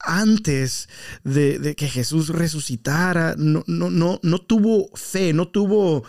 antes 0.00 0.88
de, 1.22 1.76
que 1.76 1.88
Jesús 1.88 2.30
resucitara, 2.30 3.36
no, 3.38 3.62
no, 3.68 3.88
no, 3.88 4.18
no 4.22 4.38
tuvo 4.40 4.90
fe, 4.96 5.32
no 5.32 5.46
tuvo 5.46 6.02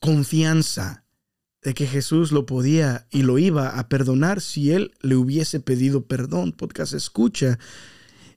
confianza 0.00 1.04
de 1.62 1.74
que 1.74 1.86
Jesús 1.86 2.32
lo 2.32 2.46
podía 2.46 3.06
y 3.10 3.20
lo 3.22 3.38
iba 3.38 3.78
a 3.78 3.88
perdonar 3.90 4.40
si 4.40 4.72
él 4.72 4.92
le 5.02 5.16
hubiese 5.16 5.60
pedido 5.60 6.06
perdón. 6.06 6.52
Podcast 6.52 6.94
escucha. 6.94 7.58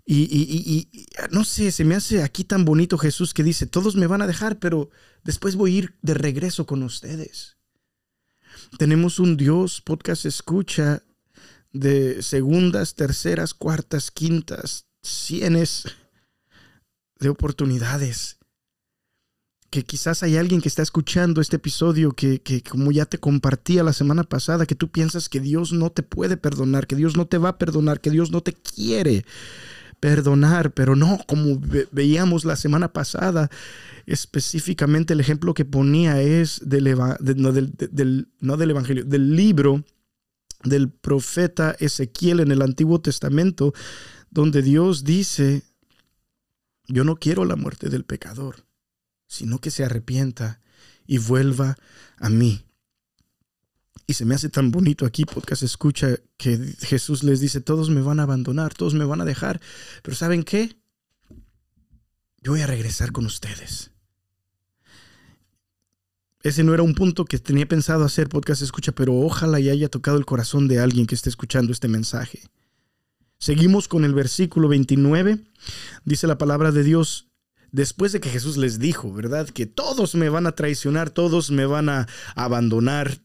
Y, 0.05 0.89
no 1.31 1.43
sé, 1.45 1.72
se 1.72 1.86
me 1.86 1.95
hace 1.95 2.24
aquí 2.24 2.43
tan 2.43 2.65
bonito 2.65 2.98
Jesús 2.98 3.33
que 3.33 3.43
dice, 3.43 3.67
todos 3.67 3.95
me 3.95 4.07
van 4.07 4.22
a 4.22 4.27
dejar, 4.27 4.60
pero 4.60 4.89
después 5.24 5.55
voy 5.55 5.75
a 5.75 5.77
ir 5.77 5.95
de 6.01 6.13
regreso 6.13 6.65
con 6.65 6.83
ustedes. 6.83 7.57
Tenemos 8.77 9.19
un 9.19 9.38
Dios, 9.38 9.81
podcast 9.81 10.25
escucha, 10.25 11.03
de 11.72 12.22
segundas, 12.22 12.95
terceras, 12.95 13.53
cuartas, 13.53 14.12
quintas, 14.12 14.88
cienes 15.01 15.86
de 17.19 17.29
oportunidades. 17.29 18.38
Que 19.69 19.83
quizás 19.83 20.22
hay 20.22 20.38
alguien 20.38 20.62
que 20.62 20.67
está 20.67 20.83
escuchando 20.83 21.41
este 21.41 21.55
episodio 21.55 22.12
que, 22.12 22.41
que, 22.41 22.62
como 22.62 22.91
ya 22.91 23.05
te 23.05 23.17
compartía 23.17 23.83
la 23.83 23.93
semana 23.93 24.24
pasada, 24.24 24.67
que 24.67 24.75
tú 24.75 24.91
piensas 24.91 25.29
que 25.29 25.39
Dios 25.39 25.72
no 25.72 25.91
te 25.91 26.03
puede 26.03 26.38
perdonar, 26.38 26.86
que 26.86 26.95
Dios 26.95 27.17
no 27.17 27.25
te 27.25 27.39
va 27.39 27.50
a 27.50 27.57
perdonar, 27.57 28.01
que 28.01 28.12
Dios 28.12 28.29
no 28.29 28.41
te 28.41 28.53
quiere 28.53 29.25
perdonar, 30.03 30.74
pero 30.74 30.98
no, 30.98 31.17
como 31.27 31.62
veíamos 31.93 32.43
la 32.43 32.57
semana 32.57 32.91
pasada, 32.91 33.50
específicamente 34.05 35.13
el 35.13 35.22
ejemplo 35.22 35.53
que 35.53 35.63
ponía 35.63 36.22
es 36.22 36.60
del, 36.65 36.93
no, 37.38 37.53
del, 37.53 38.27
no 38.41 38.57
del 38.57 38.72
Evangelio, 38.72 39.05
del 39.05 39.33
libro 39.38 39.86
del 40.65 40.89
profeta 40.89 41.77
Ezequiel 41.79 42.41
en 42.41 42.51
el 42.51 42.62
Antiguo 42.62 43.00
Testamento, 43.00 43.74
donde 44.29 44.62
Dios 44.62 45.05
dice, 45.05 45.63
yo 46.89 47.05
no 47.05 47.15
quiero 47.15 47.45
la 47.45 47.55
muerte 47.55 47.88
del 47.88 48.03
pecador, 48.03 48.65
sino 49.25 49.60
que 49.60 49.72
se 49.72 49.86
arrepienta 49.86 50.60
y 51.07 51.17
vuelva 51.19 51.77
a 52.17 52.27
mí. 52.27 52.65
Y 54.05 54.13
se 54.13 54.25
me 54.25 54.36
hace 54.36 54.50
tan 54.50 54.72
bonito 54.72 55.05
aquí, 55.05 55.25
podcast 55.25 55.63
escucha, 55.63 56.15
que 56.38 56.57
Jesús 56.81 57.24
les 57.24 57.39
dice, 57.39 57.62
todos 57.62 57.89
me 57.89 58.01
van 58.01 58.19
a 58.19 58.24
abandonar, 58.24 58.74
todos 58.74 58.93
me 58.93 59.05
van 59.05 59.22
a 59.22 59.25
dejar, 59.25 59.62
pero 60.01 60.15
¿saben 60.15 60.43
qué? 60.43 60.77
Yo 62.41 62.51
voy 62.51 62.62
a 62.62 62.67
regresar 62.67 63.13
con 63.13 63.25
ustedes. 63.25 63.91
Ese 66.41 66.65
no 66.65 66.74
era 66.74 66.83
un 66.83 66.93
punto 66.93 67.24
que 67.24 67.39
tenía 67.39 67.65
pensado 67.65 68.03
hacer, 68.03 68.27
podcast 68.27 68.62
escucha, 68.62 68.91
pero 68.91 69.15
ojalá 69.15 69.62
y 69.62 69.69
haya 69.69 69.88
tocado 69.88 70.17
el 70.17 70.25
corazón 70.25 70.67
de 70.67 70.79
alguien 70.79 71.07
que 71.07 71.15
esté 71.15 71.29
escuchando 71.29 71.72
este 71.72 71.88
mensaje. 71.88 72.41
Seguimos 73.39 73.88
con 73.88 74.03
el 74.03 74.13
versículo 74.13 74.67
29. 74.67 75.41
Dice 76.03 76.27
la 76.27 76.38
palabra 76.38 76.74
de 76.74 76.83
Dios, 76.83 77.29
después 77.72 78.12
de 78.12 78.19
que 78.19 78.29
Jesús 78.29 78.57
les 78.57 78.77
dijo, 78.77 79.13
¿verdad? 79.13 79.50
Que 79.50 79.65
todos 79.65 80.15
me 80.15 80.27
van 80.27 80.45
a 80.45 80.51
traicionar, 80.51 81.10
todos 81.10 81.50
me 81.50 81.65
van 81.65 81.88
a 81.88 82.07
abandonar, 82.36 83.22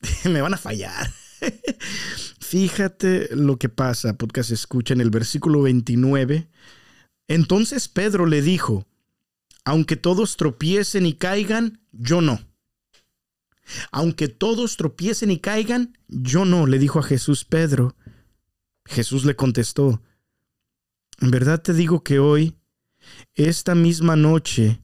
me 0.24 0.40
van 0.40 0.54
a 0.54 0.58
fallar. 0.58 1.12
Fíjate 2.40 3.34
lo 3.34 3.58
que 3.58 3.68
pasa, 3.68 4.16
podcast 4.16 4.50
escucha 4.50 4.94
en 4.94 5.00
el 5.00 5.10
versículo 5.10 5.62
29. 5.62 6.48
Entonces 7.28 7.88
Pedro 7.88 8.26
le 8.26 8.42
dijo, 8.42 8.86
aunque 9.64 9.96
todos 9.96 10.36
tropiecen 10.36 11.06
y 11.06 11.14
caigan, 11.14 11.80
yo 11.92 12.20
no. 12.20 12.40
Aunque 13.92 14.28
todos 14.28 14.76
tropiecen 14.76 15.30
y 15.30 15.38
caigan, 15.38 15.96
yo 16.08 16.44
no, 16.44 16.66
le 16.66 16.78
dijo 16.78 16.98
a 16.98 17.04
Jesús 17.04 17.44
Pedro. 17.44 17.94
Jesús 18.84 19.24
le 19.24 19.36
contestó, 19.36 20.02
en 21.20 21.30
verdad 21.30 21.62
te 21.62 21.72
digo 21.74 22.02
que 22.02 22.18
hoy, 22.18 22.56
esta 23.34 23.74
misma 23.74 24.16
noche, 24.16 24.82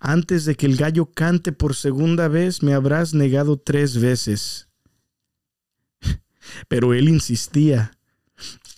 antes 0.00 0.44
de 0.44 0.54
que 0.54 0.66
el 0.66 0.76
gallo 0.76 1.06
cante 1.06 1.52
por 1.52 1.74
segunda 1.74 2.28
vez, 2.28 2.62
me 2.62 2.74
habrás 2.74 3.14
negado 3.14 3.58
tres 3.58 4.00
veces. 4.00 4.68
Pero 6.68 6.94
él 6.94 7.08
insistía, 7.08 7.98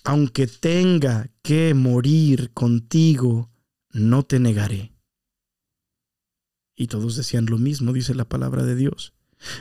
aunque 0.04 0.46
tenga 0.46 1.30
que 1.42 1.74
morir 1.74 2.50
contigo, 2.52 3.50
no 3.90 4.24
te 4.24 4.38
negaré. 4.38 4.92
Y 6.76 6.88
todos 6.88 7.16
decían 7.16 7.46
lo 7.46 7.58
mismo, 7.58 7.92
dice 7.92 8.14
la 8.14 8.28
palabra 8.28 8.64
de 8.64 8.74
Dios. 8.74 9.12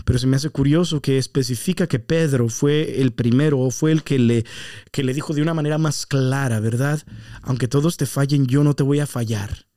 Pero 0.05 0.17
se 0.17 0.27
me 0.27 0.37
hace 0.37 0.49
curioso 0.49 1.01
que 1.01 1.17
especifica 1.17 1.87
que 1.87 1.99
Pedro 1.99 2.47
fue 2.47 3.01
el 3.01 3.11
primero 3.11 3.59
o 3.59 3.69
fue 3.69 3.91
el 3.91 4.03
que 4.03 4.17
le, 4.17 4.45
que 4.91 5.03
le 5.03 5.13
dijo 5.13 5.33
de 5.33 5.41
una 5.41 5.53
manera 5.53 5.77
más 5.77 6.05
clara, 6.05 6.59
¿verdad? 6.59 7.01
Aunque 7.41 7.67
todos 7.67 7.97
te 7.97 8.05
fallen, 8.05 8.47
yo 8.47 8.63
no 8.63 8.75
te 8.75 8.83
voy 8.83 8.99
a 8.99 9.07
fallar 9.07 9.67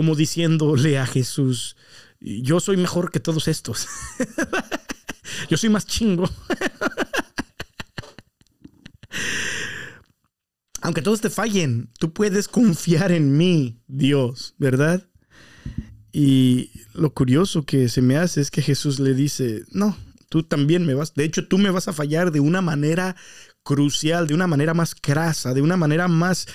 como 0.00 0.16
diciéndole 0.16 0.98
a 0.98 1.04
Jesús, 1.04 1.76
yo 2.20 2.58
soy 2.58 2.78
mejor 2.78 3.10
que 3.10 3.20
todos 3.20 3.48
estos. 3.48 3.86
yo 5.50 5.58
soy 5.58 5.68
más 5.68 5.84
chingo. 5.84 6.24
Aunque 10.80 11.02
todos 11.02 11.20
te 11.20 11.28
fallen, 11.28 11.90
tú 11.98 12.14
puedes 12.14 12.48
confiar 12.48 13.12
en 13.12 13.36
mí, 13.36 13.82
Dios, 13.88 14.54
¿verdad? 14.56 15.06
Y 16.12 16.70
lo 16.94 17.12
curioso 17.12 17.66
que 17.66 17.90
se 17.90 18.00
me 18.00 18.16
hace 18.16 18.40
es 18.40 18.50
que 18.50 18.62
Jesús 18.62 19.00
le 19.00 19.12
dice, 19.12 19.64
no, 19.70 19.98
tú 20.30 20.44
también 20.44 20.86
me 20.86 20.94
vas, 20.94 21.12
de 21.12 21.24
hecho 21.24 21.46
tú 21.46 21.58
me 21.58 21.68
vas 21.68 21.88
a 21.88 21.92
fallar 21.92 22.32
de 22.32 22.40
una 22.40 22.62
manera 22.62 23.16
crucial, 23.62 24.28
de 24.28 24.32
una 24.32 24.46
manera 24.46 24.72
más 24.72 24.94
crasa, 24.94 25.52
de 25.52 25.60
una 25.60 25.76
manera 25.76 26.08
más 26.08 26.46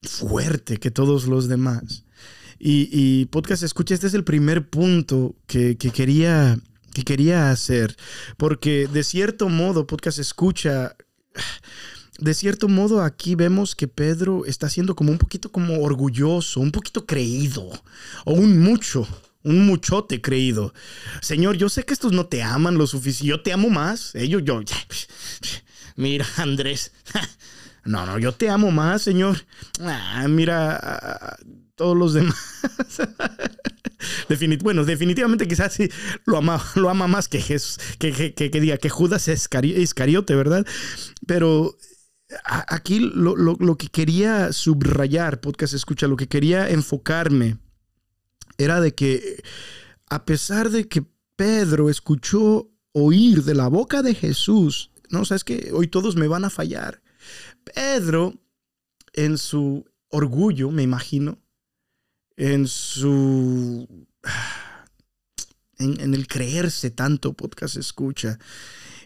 fuerte 0.00 0.78
que 0.78 0.90
todos 0.90 1.26
los 1.26 1.48
demás. 1.48 2.03
Y, 2.66 3.26
podcast 3.26 3.62
escucha, 3.62 3.92
este 3.92 4.06
es 4.06 4.14
el 4.14 4.24
primer 4.24 4.66
punto 4.70 5.36
que, 5.46 5.76
quería, 5.76 6.58
que 6.94 7.04
quería 7.04 7.50
hacer, 7.50 7.94
porque 8.38 8.88
de 8.90 9.04
cierto 9.04 9.50
modo, 9.50 9.86
podcast 9.86 10.18
escucha, 10.18 10.96
de 12.18 12.32
cierto 12.32 12.68
modo 12.68 13.02
aquí 13.02 13.34
vemos 13.34 13.76
que 13.76 13.86
Pedro 13.86 14.46
está 14.46 14.70
siendo 14.70 14.96
como 14.96 15.12
un 15.12 15.18
poquito 15.18 15.52
como 15.52 15.82
orgulloso, 15.82 16.60
un 16.60 16.72
poquito 16.72 17.04
creído, 17.04 17.68
o 18.24 18.32
un 18.32 18.58
mucho, 18.58 19.06
un 19.42 19.66
muchote 19.66 20.22
creído. 20.22 20.72
Señor, 21.20 21.58
yo 21.58 21.68
sé 21.68 21.84
que 21.84 21.92
estos 21.92 22.12
no 22.12 22.24
te 22.28 22.42
aman 22.42 22.78
lo 22.78 22.86
suficiente, 22.86 23.28
yo 23.28 23.42
te 23.42 23.52
amo 23.52 23.68
más. 23.68 24.14
Ellos, 24.14 24.40
yo, 24.42 24.62
mira, 25.96 26.24
Andrés, 26.38 26.92
no, 27.84 28.06
no, 28.06 28.18
yo 28.18 28.32
te 28.32 28.48
amo 28.48 28.70
más, 28.70 29.02
Señor. 29.02 29.44
Ah, 29.80 30.24
mira, 30.30 31.36
todos 31.74 31.96
los 31.96 32.14
demás. 32.14 32.36
bueno, 34.62 34.84
definitivamente 34.84 35.48
quizás 35.48 35.72
sí 35.72 35.88
lo 36.24 36.38
ama, 36.38 36.62
lo 36.74 36.90
ama 36.90 37.06
más 37.06 37.28
que 37.28 37.40
Jesús, 37.40 37.78
que, 37.98 38.34
que, 38.34 38.60
diga 38.60 38.76
que 38.76 38.88
Judas 38.88 39.28
es 39.28 39.48
Iscariote, 39.76 40.34
¿verdad? 40.34 40.66
Pero 41.26 41.76
aquí 42.46 42.98
lo, 42.98 43.36
lo, 43.36 43.76
que 43.76 43.88
quería 43.88 44.52
subrayar, 44.52 45.40
podcast 45.40 45.74
escucha, 45.74 46.06
lo 46.06 46.16
que 46.16 46.28
quería 46.28 46.68
enfocarme 46.70 47.58
era 48.58 48.80
de 48.80 48.94
que 48.94 49.42
a 50.08 50.24
pesar 50.24 50.70
de 50.70 50.88
que 50.88 51.04
Pedro 51.36 51.90
escuchó 51.90 52.70
oír 52.92 53.42
de 53.42 53.54
la 53.54 53.68
boca 53.68 54.02
de 54.02 54.14
Jesús, 54.14 54.90
no, 55.10 55.24
sabes 55.24 55.44
que 55.44 55.70
hoy 55.72 55.88
todos 55.88 56.16
me 56.16 56.28
van 56.28 56.44
a 56.44 56.50
fallar. 56.50 57.02
Pedro, 57.74 58.34
en 59.12 59.38
su 59.38 59.84
orgullo, 60.08 60.70
me 60.70 60.82
imagino, 60.82 61.38
en 62.36 62.66
su... 62.66 64.06
En, 65.78 66.14
el 66.14 66.26
creerse 66.28 66.90
tanto 66.90 67.34
podcast 67.34 67.76
escucha, 67.76 68.38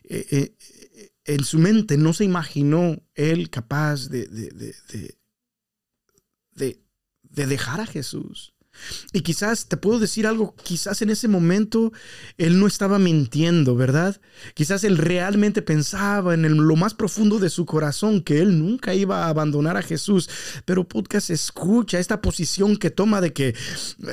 eh, 0.04 0.26
eh, 0.30 1.10
en 1.24 1.42
su 1.42 1.58
mente 1.58 1.96
no 1.96 2.12
se 2.12 2.24
imaginó 2.24 3.02
él 3.14 3.48
capaz 3.50 4.08
de, 4.08 4.26
de, 4.28 4.74
de, 6.54 6.80
de 7.22 7.46
dejar 7.46 7.80
a 7.80 7.86
Jesús. 7.86 8.52
Y 9.12 9.20
quizás 9.20 9.66
te 9.66 9.76
puedo 9.76 9.98
decir 9.98 10.26
algo, 10.26 10.54
quizás 10.62 11.02
en 11.02 11.10
ese 11.10 11.28
momento 11.28 11.92
él 12.36 12.58
no 12.58 12.66
estaba 12.66 12.98
mintiendo, 12.98 13.76
¿verdad? 13.76 14.20
Quizás 14.54 14.84
él 14.84 14.98
realmente 14.98 15.62
pensaba 15.62 16.34
en 16.34 16.66
lo 16.66 16.76
más 16.76 16.94
profundo 16.94 17.38
de 17.38 17.50
su 17.50 17.66
corazón 17.66 18.22
que 18.22 18.40
él 18.40 18.58
nunca 18.58 18.94
iba 18.94 19.24
a 19.24 19.28
abandonar 19.28 19.76
a 19.76 19.82
Jesús. 19.82 20.28
Pero 20.64 20.88
podcast 20.88 21.30
escucha 21.30 21.98
esta 21.98 22.20
posición 22.20 22.76
que 22.76 22.90
toma 22.90 23.20
de 23.20 23.32
que 23.32 23.54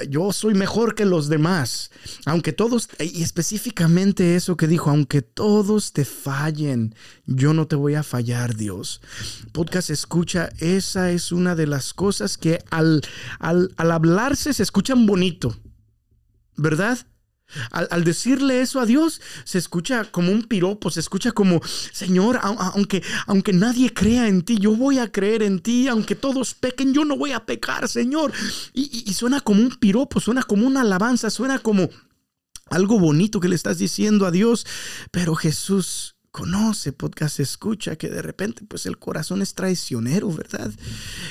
yo 0.10 0.32
soy 0.34 0.54
mejor 0.54 0.96
que 0.96 1.06
los 1.06 1.30
demás. 1.30 1.92
Aunque 2.26 2.54
todos, 2.54 2.90
y 3.00 3.24
específicamente 3.24 4.36
eso 4.36 4.58
que 4.58 4.68
dijo, 4.68 4.90
aunque 4.90 5.22
todos 5.22 5.94
te 5.94 6.06
fallen, 6.06 6.96
yo 7.26 7.54
no 7.54 7.68
te 7.68 7.76
voy 7.76 7.96
a 7.96 8.04
fallar, 8.04 8.56
Dios. 8.56 9.02
Podcast 9.52 9.90
escucha, 9.90 10.50
esa 10.60 11.12
es 11.12 11.32
una 11.32 11.56
de 11.56 11.68
las 11.68 11.94
cosas 11.94 12.38
que 12.38 12.64
al, 12.70 13.02
al, 13.40 13.74
al 13.78 13.92
hablarse 13.92 14.54
se 14.56 14.64
escuchan 14.64 15.06
bonito, 15.06 15.56
¿verdad? 16.56 16.98
Al, 17.72 18.04
decirle 18.04 18.62
eso 18.62 18.80
a 18.80 18.88
Dios, 18.88 19.22
se 19.44 19.60
escucha 19.60 20.06
como 20.06 20.32
un 20.32 20.44
piropo, 20.44 20.90
se 20.90 21.00
escucha 21.00 21.32
como, 21.32 21.62
Señor, 21.64 22.40
aunque, 22.42 23.04
aunque 23.28 23.54
nadie 23.54 23.94
crea 23.94 24.28
en 24.28 24.42
ti, 24.42 24.58
yo 24.58 24.76
voy 24.76 24.98
a 24.98 25.12
creer 25.12 25.44
en 25.44 25.60
ti, 25.60 25.88
aunque 25.88 26.16
todos 26.16 26.56
pequen, 26.56 26.94
yo 26.94 27.06
no 27.06 27.18
voy 27.18 27.34
a 27.34 27.46
pecar, 27.46 27.88
Señor. 27.88 28.34
Y, 28.74 29.04
y 29.06 29.14
suena 29.14 29.42
como 29.42 29.62
un 29.62 29.76
piropo, 29.76 30.20
suena 30.20 30.42
como 30.42 30.66
una 30.66 30.82
alabanza, 30.82 31.30
suena 31.30 31.60
como 31.60 31.90
algo 32.72 33.00
bonito 33.00 33.40
que 33.40 33.48
le 33.48 33.56
estás 33.56 33.78
diciendo 33.78 34.26
a 34.26 34.32
Dios, 34.32 34.66
pero 35.12 35.36
Jesús 35.36 36.16
conoce, 36.32 36.92
podcast 36.92 37.40
escucha 37.40 37.96
que 37.96 38.10
de 38.10 38.22
repente 38.22 38.66
pues 38.68 38.86
el 38.86 38.98
corazón 38.98 39.42
es 39.42 39.54
traicionero, 39.54 40.30
¿verdad? 40.34 40.70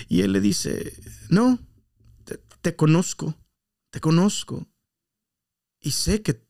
Y 0.08 0.22
él 0.22 0.32
le 0.32 0.40
dice, 0.40 0.94
no, 1.28 1.58
te, 2.64 2.74
conozco, 2.74 3.36
te 3.90 4.00
conozco. 4.00 4.66
Y 5.80 5.90
sé 5.90 6.22
que 6.22 6.42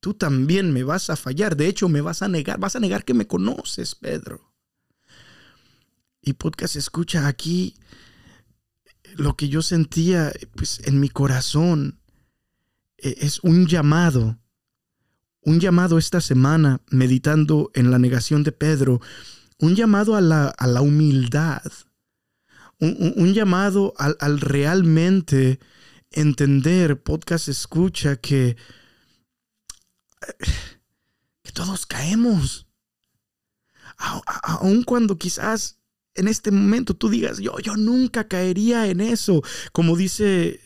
tú 0.00 0.14
también 0.14 0.72
me 0.72 0.82
vas 0.84 1.10
a 1.10 1.16
fallar. 1.16 1.54
De 1.54 1.66
hecho, 1.66 1.90
me 1.90 2.00
vas 2.00 2.22
a 2.22 2.28
negar, 2.28 2.58
vas 2.58 2.76
a 2.76 2.80
negar 2.80 3.04
que 3.04 3.12
me 3.12 3.26
conoces, 3.26 3.94
Pedro. 3.94 4.54
Y 6.22 6.32
podcast 6.32 6.76
escucha 6.76 7.28
aquí 7.28 7.76
lo 9.16 9.36
que 9.36 9.50
yo 9.50 9.60
sentía 9.60 10.32
pues, 10.56 10.80
en 10.84 10.98
mi 10.98 11.10
corazón. 11.10 12.00
E, 12.96 13.18
es 13.20 13.40
un 13.40 13.66
llamado, 13.66 14.38
un 15.42 15.60
llamado 15.60 15.98
esta 15.98 16.22
semana, 16.22 16.80
meditando 16.88 17.70
en 17.74 17.90
la 17.90 17.98
negación 17.98 18.44
de 18.44 18.52
Pedro, 18.52 19.02
un 19.58 19.76
llamado 19.76 20.16
a 20.16 20.22
la, 20.22 20.46
a 20.46 20.66
la 20.66 20.80
humildad 20.80 21.62
un, 22.80 23.34
llamado 23.34 23.94
al, 23.96 24.40
realmente 24.40 25.60
entender, 26.10 27.02
podcast 27.02 27.48
escucha, 27.48 28.16
que, 28.16 28.56
que 31.42 31.52
todos 31.52 31.86
caemos. 31.86 32.66
Aun 33.96 34.82
cuando 34.82 35.18
quizás 35.18 35.80
en 36.14 36.28
este 36.28 36.50
momento 36.50 36.94
tú 36.94 37.08
digas, 37.08 37.38
yo, 37.38 37.58
yo 37.58 37.76
nunca 37.76 38.28
caería 38.28 38.86
en 38.86 39.00
eso, 39.00 39.42
como 39.72 39.96
dice 39.96 40.60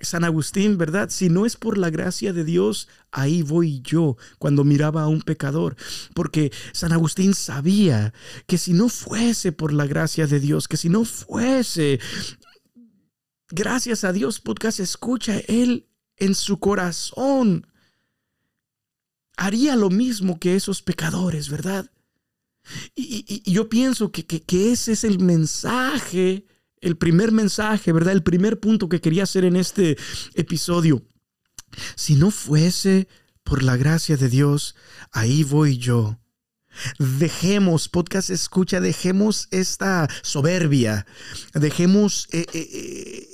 San 0.00 0.24
Agustín, 0.24 0.78
¿verdad? 0.78 1.10
Si 1.10 1.28
no 1.28 1.46
es 1.46 1.56
por 1.56 1.78
la 1.78 1.90
gracia 1.90 2.32
de 2.32 2.44
Dios, 2.44 2.88
ahí 3.10 3.42
voy 3.42 3.80
yo 3.82 4.16
cuando 4.38 4.64
miraba 4.64 5.02
a 5.02 5.08
un 5.08 5.22
pecador. 5.22 5.76
Porque 6.14 6.52
San 6.72 6.92
Agustín 6.92 7.34
sabía 7.34 8.12
que 8.46 8.58
si 8.58 8.72
no 8.72 8.88
fuese 8.88 9.52
por 9.52 9.72
la 9.72 9.86
gracia 9.86 10.26
de 10.26 10.40
Dios, 10.40 10.68
que 10.68 10.76
si 10.76 10.88
no 10.88 11.04
fuese, 11.04 12.00
gracias 13.50 14.04
a 14.04 14.12
Dios, 14.12 14.40
podcast 14.40 14.80
escucha, 14.80 15.38
él 15.48 15.86
en 16.16 16.34
su 16.34 16.58
corazón 16.58 17.66
haría 19.36 19.76
lo 19.76 19.90
mismo 19.90 20.38
que 20.38 20.54
esos 20.54 20.82
pecadores, 20.82 21.48
¿verdad? 21.48 21.90
Y, 22.94 23.50
yo 23.50 23.68
pienso 23.68 24.12
que, 24.12 24.24
que 24.24 24.72
ese 24.72 24.92
es 24.92 25.04
el 25.04 25.18
mensaje 25.18 26.44
el 26.80 26.96
primer 26.96 27.32
mensaje, 27.32 27.92
¿verdad? 27.92 28.12
El 28.12 28.22
primer 28.22 28.60
punto 28.60 28.88
que 28.88 29.00
quería 29.00 29.24
hacer 29.24 29.44
en 29.44 29.56
este 29.56 29.96
episodio. 30.34 31.02
Si 31.94 32.16
no 32.16 32.30
fuese 32.30 33.08
por 33.42 33.62
la 33.62 33.76
gracia 33.76 34.16
de 34.16 34.28
Dios, 34.28 34.74
ahí 35.12 35.44
voy 35.44 35.78
yo 35.78 36.19
Dejemos, 36.98 37.88
podcast 37.88 38.30
escucha, 38.30 38.80
dejemos 38.80 39.48
esta 39.50 40.08
soberbia, 40.22 41.04
dejemos 41.52 42.28
eh, 42.32 42.46
eh, 42.52 42.68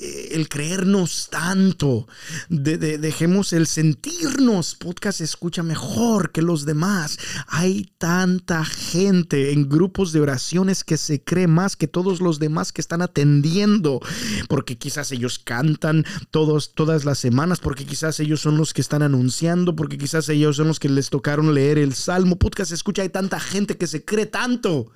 eh, 0.00 0.28
el 0.32 0.48
creernos 0.48 1.28
tanto, 1.30 2.08
dejemos 2.48 3.52
el 3.52 3.66
sentirnos, 3.66 4.74
podcast 4.74 5.20
escucha 5.20 5.62
mejor 5.62 6.32
que 6.32 6.42
los 6.42 6.64
demás. 6.64 7.18
Hay 7.46 7.92
tanta 7.98 8.64
gente 8.64 9.52
en 9.52 9.68
grupos 9.68 10.12
de 10.12 10.20
oraciones 10.20 10.82
que 10.82 10.96
se 10.96 11.22
cree 11.22 11.46
más 11.46 11.76
que 11.76 11.88
todos 11.88 12.20
los 12.20 12.38
demás 12.38 12.72
que 12.72 12.80
están 12.80 13.02
atendiendo, 13.02 14.00
porque 14.48 14.78
quizás 14.78 15.12
ellos 15.12 15.38
cantan 15.38 16.04
todos, 16.30 16.72
todas 16.74 17.04
las 17.04 17.18
semanas, 17.18 17.60
porque 17.60 17.84
quizás 17.84 18.18
ellos 18.18 18.40
son 18.40 18.56
los 18.56 18.72
que 18.72 18.80
están 18.80 19.02
anunciando, 19.02 19.76
porque 19.76 19.98
quizás 19.98 20.28
ellos 20.30 20.56
son 20.56 20.68
los 20.68 20.80
que 20.80 20.88
les 20.88 21.10
tocaron 21.10 21.54
leer 21.54 21.78
el 21.78 21.94
Salmo. 21.94 22.36
Podcast 22.36 22.72
escucha, 22.72 23.02
hay 23.02 23.08
tanta 23.10 23.25
gente 23.40 23.76
que 23.76 23.86
se 23.86 24.04
cree 24.04 24.26
tanto. 24.26 24.90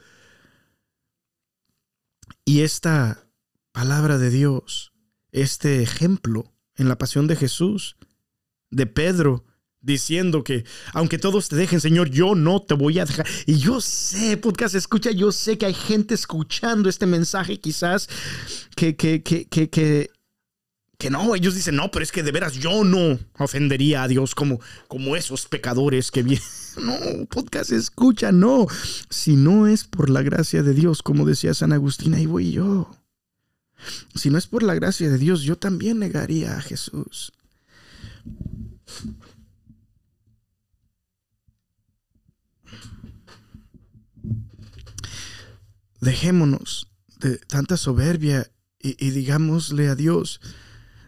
Y 2.44 2.62
esta 2.62 3.26
palabra 3.72 4.18
de 4.18 4.30
Dios, 4.30 4.92
este 5.32 5.82
ejemplo 5.82 6.52
en 6.76 6.88
la 6.88 6.98
pasión 6.98 7.26
de 7.26 7.36
Jesús, 7.36 7.96
de 8.70 8.86
Pedro, 8.86 9.44
diciendo 9.80 10.44
que 10.44 10.64
aunque 10.92 11.18
todos 11.18 11.48
te 11.48 11.56
dejen, 11.56 11.80
Señor, 11.80 12.10
yo 12.10 12.34
no 12.34 12.62
te 12.62 12.74
voy 12.74 12.98
a 12.98 13.04
dejar. 13.04 13.26
Y 13.46 13.58
yo 13.58 13.80
sé, 13.80 14.36
podcast 14.36 14.74
escucha, 14.74 15.10
yo 15.10 15.32
sé 15.32 15.58
que 15.58 15.66
hay 15.66 15.74
gente 15.74 16.14
escuchando 16.14 16.88
este 16.88 17.06
mensaje 17.06 17.58
quizás 17.60 18.08
que, 18.76 18.96
que, 18.96 19.22
que, 19.22 19.46
que 19.46 19.70
que 19.70 20.10
no, 21.08 21.34
ellos 21.34 21.54
dicen, 21.54 21.76
no, 21.76 21.90
pero 21.90 22.02
es 22.02 22.12
que 22.12 22.22
de 22.22 22.30
veras 22.30 22.54
yo 22.54 22.84
no 22.84 23.18
ofendería 23.38 24.02
a 24.02 24.08
Dios 24.08 24.34
como, 24.34 24.60
como 24.86 25.16
esos 25.16 25.46
pecadores 25.46 26.10
que 26.10 26.22
vienen. 26.22 26.44
No, 26.80 27.26
podcast 27.26 27.72
escucha, 27.72 28.30
no. 28.30 28.68
Si 29.08 29.34
no 29.34 29.66
es 29.66 29.82
por 29.84 30.08
la 30.08 30.22
gracia 30.22 30.62
de 30.62 30.72
Dios, 30.72 31.02
como 31.02 31.26
decía 31.26 31.52
San 31.52 31.72
Agustín, 31.72 32.14
ahí 32.14 32.26
voy 32.26 32.52
yo. 32.52 32.88
Si 34.14 34.30
no 34.30 34.38
es 34.38 34.46
por 34.46 34.62
la 34.62 34.74
gracia 34.74 35.10
de 35.10 35.18
Dios, 35.18 35.42
yo 35.42 35.56
también 35.56 35.98
negaría 35.98 36.56
a 36.56 36.60
Jesús. 36.60 37.32
Dejémonos 46.00 46.86
de 47.18 47.36
tanta 47.38 47.76
soberbia 47.76 48.50
y, 48.78 49.04
y 49.04 49.10
digámosle 49.10 49.88
a 49.88 49.96
Dios, 49.96 50.40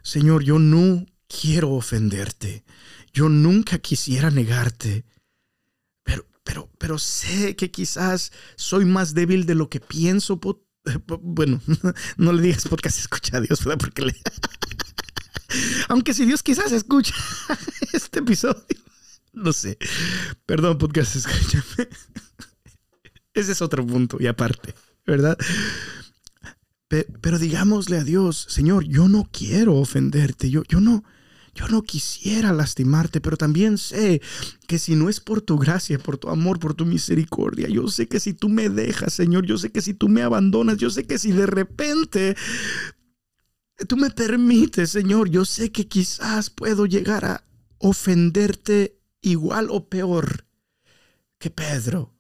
Señor, 0.03 0.43
yo 0.43 0.59
no 0.59 1.07
quiero 1.29 1.71
ofenderte. 1.71 2.65
Yo 3.13 3.29
nunca 3.29 3.79
quisiera 3.79 4.31
negarte. 4.31 5.05
Pero, 6.03 6.27
pero, 6.45 6.71
pero 6.79 6.99
sé 6.99 7.57
que 7.57 7.71
quizás 7.71 8.33
soy 8.57 8.85
más 8.85 9.15
débil 9.15 9.47
de 9.47 9.55
lo 9.55 9.69
que 9.69 9.81
pienso. 9.81 10.41
Bueno, 11.21 11.61
no 12.17 12.33
le 12.33 12.43
digas 12.43 12.67
porque 12.69 12.91
se 12.91 13.01
escucha 13.01 13.37
a 13.37 13.41
Dios, 13.41 13.65
¿verdad? 13.65 13.79
Porque 13.79 14.03
le... 14.03 14.15
Aunque 15.89 16.15
si 16.15 16.25
Dios 16.25 16.43
quizás 16.43 16.73
escucha 16.73 17.15
este 17.93 18.21
episodio. 18.21 18.65
No 19.33 19.53
sé. 19.53 19.79
Perdón, 20.47 20.79
podcast, 20.79 21.17
escúchame. 21.17 21.89
Ese 23.35 23.53
es 23.53 23.63
otro 23.63 23.87
punto 23.87 24.19
y 24.21 24.27
aparte, 24.27 24.75
¿verdad? 25.07 25.39
Pero 27.21 27.39
digámosle 27.39 27.97
a 27.97 28.05
Dios, 28.05 28.47
Señor, 28.49 28.85
yo 28.85 29.09
no 29.09 29.29
quiero 29.33 29.77
ofenderte, 29.77 30.51
yo, 30.51 30.63
yo 30.69 30.81
no, 30.81 31.05
yo 31.55 31.67
no 31.69 31.83
quisiera 31.83 32.53
lastimarte, 32.53 33.21
pero 33.21 33.37
también 33.37 33.79
sé 33.79 34.21
que 34.67 34.79
si 34.79 34.95
no 34.95 35.09
es 35.09 35.21
por 35.21 35.41
tu 35.41 35.59
gracia, 35.59 35.99
por 35.99 36.19
tu 36.19 36.29
amor, 36.29 36.59
por 36.59 36.75
tu 36.75 36.85
misericordia, 36.85 37.69
yo 37.69 37.89
sé 37.89 38.09
que 38.09 38.21
si 38.21 38.35
tú 38.35 38.49
me 38.49 38.69
dejas, 38.69 39.15
Señor, 39.15 39.47
yo 39.47 39.57
sé 39.57 39.71
que 39.73 39.81
si 39.81 39.95
tú 39.95 40.09
me 40.09 40.23
abandonas, 40.23 40.77
yo 40.77 40.91
sé 40.91 41.07
que 41.07 41.19
si 41.19 41.33
de 41.33 41.47
repente 41.47 42.37
tú 43.89 43.97
me 43.97 44.11
permites, 44.11 44.91
Señor, 44.91 45.31
yo 45.31 45.45
sé 45.45 45.73
que 45.73 45.89
quizás 45.89 46.51
puedo 46.51 46.87
llegar 46.87 47.25
a 47.25 47.45
ofenderte 47.79 49.01
igual 49.23 49.69
o 49.71 49.89
peor 49.89 50.47
que 51.39 51.51
Pedro. 51.51 52.12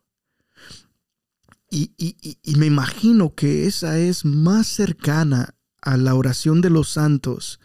Y, 1.74 2.54
me 2.58 2.66
imagino 2.66 3.34
que 3.34 3.66
esa 3.66 3.98
es 3.98 4.26
más 4.26 4.66
cercana 4.66 5.54
a 5.80 5.96
la 5.96 6.14
oración 6.14 6.60
de 6.60 6.68
los 6.68 6.90
santos 6.90 7.60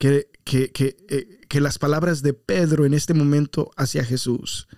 eh, 0.00 0.30
que, 0.44 1.60
las 1.60 1.78
palabras 1.78 2.20
de 2.20 2.34
Pedro 2.34 2.84
en 2.84 2.92
este 2.92 3.14
momento 3.14 3.70
hacia 3.78 4.04
Jesús. 4.04 4.68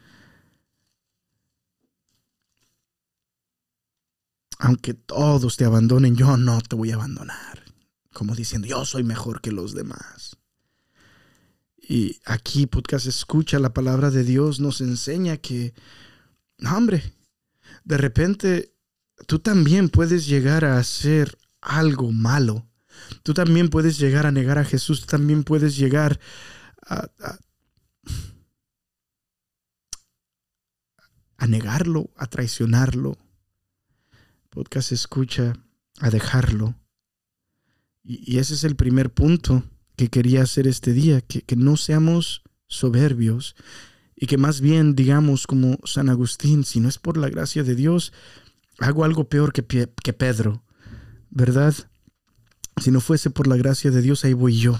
Aunque 4.60 4.94
todos 4.94 5.56
te 5.56 5.64
abandonen, 5.64 6.14
yo 6.14 6.36
no 6.36 6.60
te 6.60 6.76
voy 6.76 6.92
a 6.92 6.94
abandonar. 6.94 7.64
como 8.12 8.36
diciendo, 8.36 8.68
yo 8.68 8.84
soy 8.84 9.02
mejor 9.02 9.40
que 9.40 9.50
los 9.50 9.74
demás. 9.74 10.36
Y 11.76 12.20
aquí 12.24 12.66
Podcast 12.66 13.06
Escucha, 13.06 13.58
la 13.58 13.74
palabra 13.74 14.12
de 14.12 14.22
Dios 14.22 14.60
nos 14.60 14.80
enseña 14.80 15.38
que, 15.38 15.74
hombre, 16.64 17.14
de 17.90 17.96
repente 17.96 18.72
tú 19.26 19.40
también 19.40 19.88
puedes 19.88 20.28
llegar 20.28 20.64
a 20.64 20.78
hacer 20.78 21.36
algo 21.60 22.12
malo. 22.12 22.68
Tú 23.24 23.34
también 23.34 23.68
puedes 23.68 23.98
llegar 23.98 24.26
a 24.26 24.30
negar 24.30 24.58
a 24.58 24.64
Jesús, 24.64 25.00
tú 25.00 25.06
también 25.08 25.42
puedes 25.42 25.76
llegar 25.76 26.20
a, 26.86 27.10
a, 31.36 31.46
negarlo, 31.48 32.12
a 32.16 32.28
traicionarlo. 32.28 33.18
Podcast 34.50 34.92
escucha, 34.92 35.54
a 35.98 36.10
dejarlo. 36.10 36.76
Y, 38.04 38.38
ese 38.38 38.54
es 38.54 38.62
el 38.62 38.76
primer 38.76 39.12
punto 39.12 39.64
que 39.96 40.10
quería 40.10 40.42
hacer 40.42 40.68
este 40.68 40.92
día, 40.92 41.22
que, 41.22 41.42
que 41.42 41.56
no 41.56 41.76
seamos 41.76 42.44
soberbios 42.68 43.56
y 44.22 44.26
que 44.26 44.36
más 44.36 44.60
bien 44.60 44.94
digamos 44.94 45.46
como 45.46 45.78
San 45.84 46.10
Agustín, 46.10 46.62
si 46.64 46.78
no 46.78 46.90
es 46.90 46.98
por 46.98 47.16
la 47.16 47.30
gracia 47.30 47.64
de 47.64 47.74
Dios, 47.74 48.12
hago 48.78 49.04
algo 49.04 49.30
peor 49.30 49.54
que, 49.54 49.64
que 49.64 50.12
Pedro, 50.12 50.62
¿verdad? 51.30 51.74
Si 52.76 52.90
no 52.90 53.00
fuese 53.00 53.30
por 53.30 53.46
la 53.46 53.56
gracia 53.56 53.90
de 53.90 54.02
Dios, 54.02 54.22
ahí 54.26 54.34
voy 54.34 54.58
yo. 54.58 54.78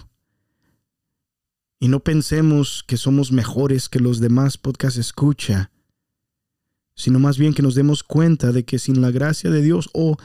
Y 1.79 1.89
no 1.89 2.01
pensemos 2.01 2.85
que 2.87 2.99
somos 2.99 3.33
mejores 3.33 3.89
que 3.89 3.99
los 3.99 4.21
demás 4.21 4.59
podcast 4.59 4.99
escucha, 4.99 5.71
sino 6.95 7.19
más 7.19 7.39
bien 7.39 7.55
que 7.55 7.63
nos 7.63 7.75
demos 7.75 8.03
cuenta 8.03 8.53
de 8.53 8.67
que 8.67 8.79
sin 8.79 9.01
la 9.01 9.11
gracia 9.11 9.49
de 9.49 9.63
Dios 9.63 9.89
o 9.95 10.19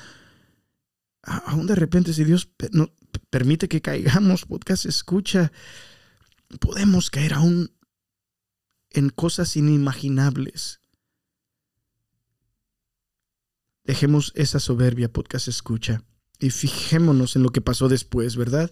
aún 1.22 1.68
de 1.68 1.76
repente 1.76 2.14
si 2.14 2.26
Dios 2.26 2.50
no, 2.74 2.92
permite 3.30 3.70
que 3.70 3.82
caigamos, 3.82 4.44
podcast 4.44 4.86
escucha, 4.86 5.54
podemos 6.60 7.10
caer 7.10 7.34
aún 7.34 7.72
en 8.96 9.10
cosas 9.10 9.58
inimaginables. 9.58 10.80
Dejemos 13.84 14.32
esa 14.36 14.60
soberbia, 14.60 15.12
podcast 15.12 15.48
escucha, 15.50 16.02
y 16.40 16.50
fijémonos 16.50 17.36
en 17.36 17.44
lo 17.44 17.50
que 17.50 17.62
pasó 17.62 17.90
después, 17.90 18.38
¿verdad? 18.38 18.72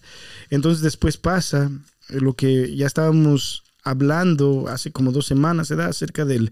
Entonces 0.50 0.82
después 0.82 1.18
pasa 1.18 1.70
lo 2.10 2.36
que 2.36 2.76
ya 2.76 2.88
estábamos 2.88 3.64
hablando 3.84 4.70
hace 4.70 4.92
como 4.92 5.12
dos 5.12 5.26
semanas, 5.26 5.70
¿verdad? 5.70 5.90
Acerca 5.90 6.24
del, 6.24 6.52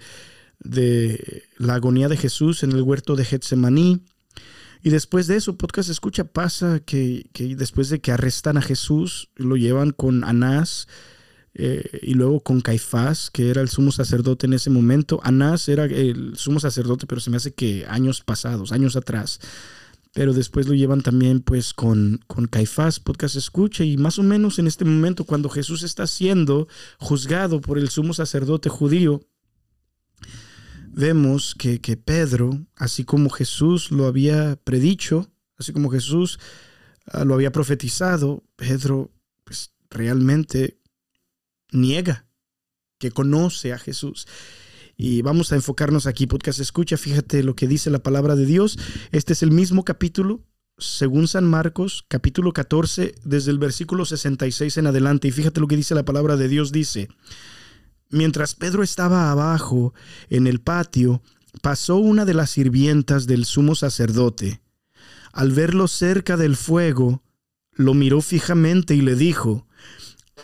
de 0.60 1.44
la 1.58 1.76
agonía 1.76 2.10
de 2.10 2.18
Jesús 2.18 2.64
en 2.64 2.74
el 2.74 2.82
huerto 2.82 3.16
de 3.16 3.26
Getsemaní. 3.26 4.04
Y 4.84 4.90
después 4.90 5.28
de 5.28 5.38
eso, 5.38 5.58
podcast 5.58 5.90
escucha, 5.90 6.26
pasa 6.26 6.82
que, 6.82 7.30
que 7.34 7.56
después 7.56 7.90
de 7.90 8.02
que 8.02 8.12
arrestan 8.12 8.58
a 8.58 8.62
Jesús, 8.62 9.30
lo 9.36 9.56
llevan 9.56 9.92
con 9.92 10.24
Anás, 10.24 10.88
eh, 11.54 12.00
y 12.02 12.14
luego 12.14 12.40
con 12.40 12.62
Caifás, 12.62 13.30
que 13.30 13.50
era 13.50 13.62
el 13.62 13.70
sumo 13.70 13.92
sacerdote 13.92 14.46
en 14.46 14.54
ese 14.54 14.70
momento. 14.70 15.20
Anás 15.24 15.68
era 15.68 15.86
el 15.86 16.38
sumo 16.38 16.60
sacerdote, 16.60 17.06
pero 17.08 17.20
se 17.22 17.30
me 17.30 17.38
hace 17.38 17.54
que 17.54 17.86
años 17.88 18.22
pasados, 18.22 18.72
años 18.72 18.96
atrás. 18.96 19.40
Pero 20.14 20.34
después 20.34 20.68
lo 20.68 20.74
llevan 20.74 21.02
también 21.02 21.42
pues 21.42 21.74
con, 21.74 22.20
con 22.28 22.48
Caifás, 22.48 23.00
podcast 23.00 23.36
escucha, 23.36 23.84
y 23.84 23.98
más 23.98 24.20
o 24.20 24.24
menos 24.24 24.60
en 24.60 24.68
este 24.68 24.84
momento 24.84 25.26
cuando 25.26 25.50
Jesús 25.50 25.84
está 25.84 26.06
siendo 26.06 26.68
juzgado 27.00 27.62
por 27.62 27.78
el 27.78 27.90
sumo 27.90 28.14
sacerdote 28.14 28.68
judío, 28.70 29.22
vemos 30.90 31.56
que, 31.56 31.80
que 31.80 31.96
Pedro, 31.96 32.66
así 32.76 33.06
como 33.06 33.30
Jesús 33.30 33.92
lo 33.92 34.06
había 34.06 34.58
predicho, 34.58 35.32
así 35.58 35.72
como 35.72 35.90
Jesús 35.90 36.40
ah, 37.06 37.24
lo 37.24 37.34
había 37.34 37.54
profetizado, 37.54 38.44
Pedro 38.58 39.12
pues 39.46 39.72
realmente 39.90 40.81
niega 41.72 42.28
que 43.00 43.12
conoce 43.12 43.74
a 43.74 43.80
Jesús. 43.80 44.28
Y 44.96 45.24
vamos 45.24 45.52
a 45.52 45.56
enfocarnos 45.56 46.06
aquí, 46.06 46.28
podcast 46.28 46.60
escucha, 46.60 46.98
fíjate 46.98 47.44
lo 47.44 47.56
que 47.56 47.68
dice 47.68 47.90
la 47.90 48.04
palabra 48.04 48.36
de 48.36 48.46
Dios. 48.46 48.78
Este 49.12 49.34
es 49.34 49.42
el 49.42 49.52
mismo 49.52 49.84
capítulo, 49.84 50.44
según 50.78 51.28
San 51.28 51.46
Marcos, 51.46 52.06
capítulo 52.08 52.54
14, 52.54 53.16
desde 53.24 53.52
el 53.52 53.58
versículo 53.58 54.06
66 54.06 54.78
en 54.78 54.88
adelante. 54.88 55.28
Y 55.28 55.32
fíjate 55.32 55.60
lo 55.60 55.68
que 55.68 55.76
dice 55.76 55.96
la 55.96 56.06
palabra 56.06 56.38
de 56.38 56.48
Dios, 56.48 56.72
dice, 56.72 57.10
mientras 58.10 58.54
Pedro 58.54 58.84
estaba 58.84 59.32
abajo 59.32 59.94
en 60.30 60.46
el 60.46 60.62
patio, 60.62 61.24
pasó 61.62 61.98
una 61.98 62.26
de 62.26 62.36
las 62.36 62.52
sirvientas 62.52 63.26
del 63.26 63.46
sumo 63.46 63.74
sacerdote. 63.74 64.62
Al 65.34 65.52
verlo 65.52 65.88
cerca 65.88 66.38
del 66.38 66.56
fuego, 66.56 67.24
lo 67.72 67.94
miró 67.94 68.22
fijamente 68.22 68.94
y 68.96 69.02
le 69.02 69.16
dijo, 69.16 69.68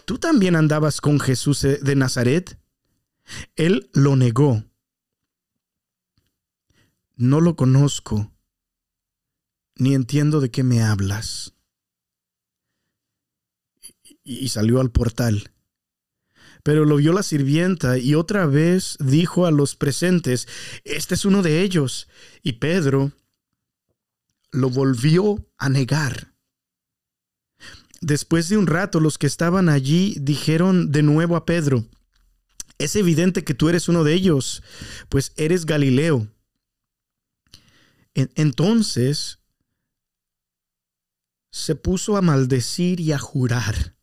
¿tú 0.08 0.18
también 0.20 0.56
andabas 0.56 1.02
con 1.02 1.20
Jesús 1.20 1.62
de 1.62 1.96
Nazaret? 1.98 2.58
Él 3.58 3.90
lo 3.94 4.16
negó. 4.16 4.64
No 7.18 7.42
lo 7.42 7.58
conozco, 7.58 8.32
ni 9.76 9.94
entiendo 9.94 10.40
de 10.40 10.50
qué 10.50 10.64
me 10.64 10.82
hablas. 10.82 11.56
Y 14.24 14.48
salió 14.48 14.80
al 14.80 14.92
portal. 14.92 15.52
Pero 16.64 16.86
lo 16.86 16.96
vio 16.96 17.12
la 17.12 17.24
sirvienta 17.24 17.98
y 17.98 18.16
otra 18.16 18.46
vez 18.46 18.98
dijo 19.00 19.46
a 19.46 19.52
los 19.52 19.76
presentes, 19.76 20.48
Este 20.86 21.16
es 21.16 21.26
uno 21.26 21.42
de 21.42 21.64
ellos. 21.64 22.08
Y 22.44 22.54
Pedro 22.54 23.12
lo 24.52 24.70
volvió 24.70 25.46
a 25.58 25.68
negar. 25.68 26.37
Después 28.02 28.50
de 28.50 28.58
un 28.58 28.68
rato, 28.68 29.00
los 29.00 29.18
que 29.18 29.28
estaban 29.28 29.70
allí 29.70 30.16
dijeron 30.20 30.92
de 30.92 31.04
nuevo 31.04 31.36
a 31.36 31.46
Pedro, 31.46 31.86
es 32.78 32.96
evidente 32.96 33.44
que 33.44 33.54
tú 33.54 33.70
eres 33.70 33.88
uno 33.90 34.04
de 34.04 34.14
ellos, 34.14 34.62
pues 35.10 35.34
eres 35.36 35.66
Galileo. 35.66 36.28
Entonces 38.14 39.40
se 41.52 41.76
puso 41.76 42.18
a 42.18 42.22
maldecir 42.22 43.00
y 43.00 43.14
a 43.14 43.20
jurar. 43.20 43.96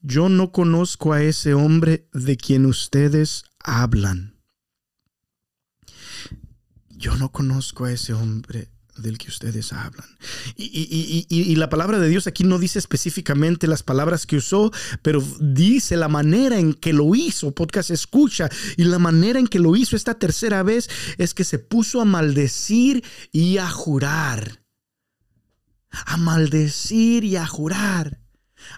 Yo 0.00 0.28
no 0.28 0.50
conozco 0.50 1.12
a 1.12 1.22
ese 1.22 1.54
hombre 1.54 2.08
de 2.12 2.36
quien 2.36 2.66
ustedes 2.66 3.44
hablan. 3.60 4.36
Yo 6.88 7.16
no 7.16 7.30
conozco 7.30 7.84
a 7.84 7.92
ese 7.92 8.12
hombre 8.12 8.71
del 8.96 9.18
que 9.18 9.28
ustedes 9.28 9.72
hablan. 9.72 10.06
Y, 10.56 11.54
la 11.56 11.68
palabra 11.68 11.98
de 11.98 12.08
Dios 12.08 12.26
aquí 12.26 12.44
no 12.44 12.58
dice 12.58 12.78
específicamente 12.78 13.66
las 13.66 13.82
palabras 13.82 14.26
que 14.26 14.36
usó, 14.36 14.70
pero 15.02 15.22
dice 15.40 15.96
la 15.96 16.08
manera 16.08 16.58
en 16.58 16.74
que 16.74 16.92
lo 16.92 17.14
hizo. 17.14 17.52
Podcast 17.52 17.90
escucha. 17.90 18.48
Y 18.76 18.84
la 18.84 18.98
manera 18.98 19.38
en 19.38 19.46
que 19.46 19.58
lo 19.58 19.76
hizo 19.76 19.96
esta 19.96 20.14
tercera 20.14 20.62
vez 20.62 20.88
es 21.18 21.34
que 21.34 21.44
se 21.44 21.58
puso 21.58 22.00
a 22.00 22.04
maldecir 22.04 23.04
y 23.30 23.58
a 23.58 23.68
jurar. 23.68 24.62
A 25.90 26.16
maldecir 26.16 27.24
y 27.24 27.36
a 27.36 27.46
jurar 27.46 28.22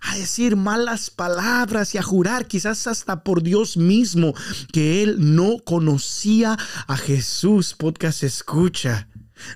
a 0.01 0.17
decir 0.17 0.57
malas 0.57 1.11
palabras 1.11 1.95
y 1.95 1.99
a 1.99 2.03
jurar 2.03 2.47
quizás 2.47 2.87
hasta 2.87 3.23
por 3.23 3.43
Dios 3.43 3.77
mismo 3.77 4.35
que 4.73 5.03
él 5.03 5.35
no 5.37 5.59
conocía 5.59 6.57
a 6.87 6.97
Jesús. 6.97 7.75
Podcast 7.75 8.23
escucha 8.23 9.09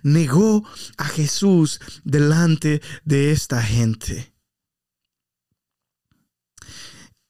negó 0.03 0.67
a 0.97 1.05
Jesús 1.05 1.81
delante 2.05 2.81
de 3.05 3.33
esta 3.33 3.63
gente. 3.63 4.33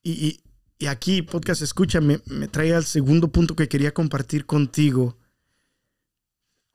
Y, 0.03 0.40
aquí, 0.88 1.23
podcast, 1.23 1.62
escúchame, 1.62 2.21
me 2.27 2.49
trae 2.49 2.75
al 2.75 2.85
segundo 2.85 3.31
punto 3.31 3.55
que 3.55 3.68
quería 3.68 3.92
compartir 3.92 4.47
contigo. 4.47 5.18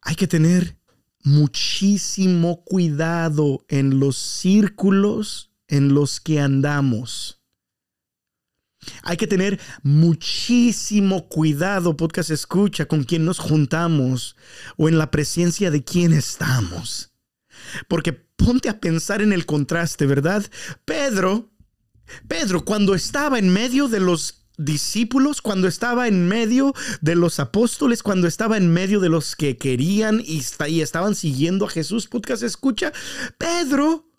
Hay 0.01 0.15
que 0.15 0.27
tener 0.27 0.77
muchísimo 1.23 2.63
cuidado 2.63 3.65
en 3.69 3.99
los 3.99 4.17
círculos 4.17 5.51
en 5.67 5.93
los 5.93 6.19
que 6.19 6.39
andamos. 6.39 7.42
Hay 9.03 9.17
que 9.17 9.27
tener 9.27 9.59
muchísimo 9.81 11.27
cuidado, 11.27 11.97
podcast 11.97 12.29
escucha, 12.29 12.85
con 12.85 13.03
quién 13.03 13.25
nos 13.25 13.39
juntamos 13.39 14.35
o 14.77 14.87
en 14.87 14.97
la 14.97 15.11
presencia 15.11 15.71
de 15.71 15.83
quién 15.83 16.13
estamos. 16.13 17.11
Porque 17.87 18.13
ponte 18.13 18.69
a 18.69 18.79
pensar 18.79 19.21
en 19.21 19.33
el 19.33 19.45
contraste, 19.45 20.05
¿verdad? 20.05 20.45
Pedro, 20.85 21.51
Pedro, 22.27 22.65
cuando 22.65 22.95
estaba 22.95 23.39
en 23.39 23.49
medio 23.49 23.87
de 23.87 23.99
los 23.99 24.45
discípulos, 24.57 25.41
cuando 25.41 25.67
estaba 25.67 26.07
en 26.07 26.27
medio 26.27 26.73
de 27.01 27.15
los 27.15 27.39
apóstoles, 27.39 28.03
cuando 28.03 28.27
estaba 28.27 28.57
en 28.57 28.71
medio 28.71 28.99
de 28.99 29.09
los 29.09 29.35
que 29.35 29.57
querían 29.57 30.21
y, 30.23 30.43
y 30.67 30.81
estaban 30.81 31.15
siguiendo 31.15 31.65
a 31.65 31.69
Jesús, 31.69 32.07
podcast 32.07 32.43
escucha, 32.43 32.93
Pedro 33.37 34.12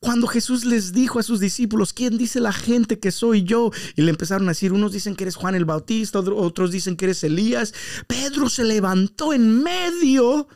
cuando 0.00 0.26
Jesús 0.26 0.64
les 0.64 0.92
dijo 0.92 1.18
a 1.18 1.22
sus 1.22 1.40
discípulos, 1.40 1.92
¿quién 1.92 2.18
dice 2.18 2.40
la 2.40 2.52
gente 2.52 2.98
que 2.98 3.10
soy 3.10 3.44
yo? 3.44 3.70
Y 3.96 4.02
le 4.02 4.10
empezaron 4.10 4.48
a 4.48 4.52
decir, 4.52 4.72
unos 4.72 4.92
dicen 4.92 5.16
que 5.16 5.24
eres 5.24 5.36
Juan 5.36 5.54
el 5.54 5.64
Bautista, 5.64 6.18
otros 6.18 6.70
dicen 6.70 6.96
que 6.96 7.06
eres 7.06 7.24
Elías. 7.24 7.74
Pedro 8.06 8.48
se 8.48 8.64
levantó 8.64 9.32
en 9.32 9.62
medio 9.62 10.48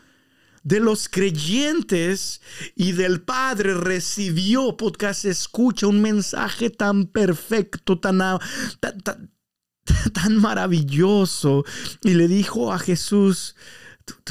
de 0.62 0.80
los 0.80 1.08
creyentes 1.08 2.40
y 2.74 2.90
del 2.90 3.22
Padre 3.22 3.74
recibió, 3.74 4.76
podcast 4.76 5.24
escucha, 5.24 5.86
un 5.86 6.02
mensaje 6.02 6.70
tan 6.70 7.06
perfecto, 7.06 8.00
tan, 8.00 8.18
tan, 8.80 9.30
tan, 10.12 10.36
maravilloso. 10.38 11.64
Y 12.02 12.14
le 12.14 12.26
dijo 12.26 12.72
a 12.72 12.80
Jesús, 12.80 13.54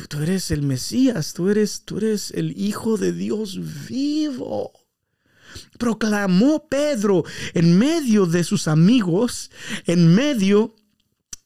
tú, 0.10 0.22
eres 0.22 0.52
el 0.52 0.62
Mesías, 0.62 1.34
tú 1.34 1.50
eres, 1.50 1.84
tú 1.86 2.00
eres 2.00 2.32
el 2.32 2.52
Hijo 2.60 2.98
de 2.98 3.14
Dios 3.14 3.88
vivo 3.88 4.85
proclamó 5.78 6.68
Pedro 6.68 7.24
en 7.54 7.78
medio 7.78 8.26
de 8.26 8.44
sus 8.44 8.68
amigos, 8.68 9.52
en 9.86 10.14
medio 10.14 10.76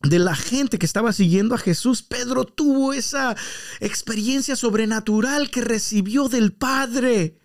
de 0.02 0.20
la 0.20 0.36
gente 0.36 0.80
que 0.80 0.86
estaba 0.86 1.12
siguiendo 1.12 1.56
a 1.56 1.58
Jesús, 1.58 2.04
Pedro 2.04 2.46
tuvo 2.46 2.94
esa 2.94 3.36
experiencia 3.80 4.56
sobrenatural 4.56 5.52
que 5.52 5.62
recibió 5.62 6.30
del 6.30 6.54
Padre. 6.54 7.38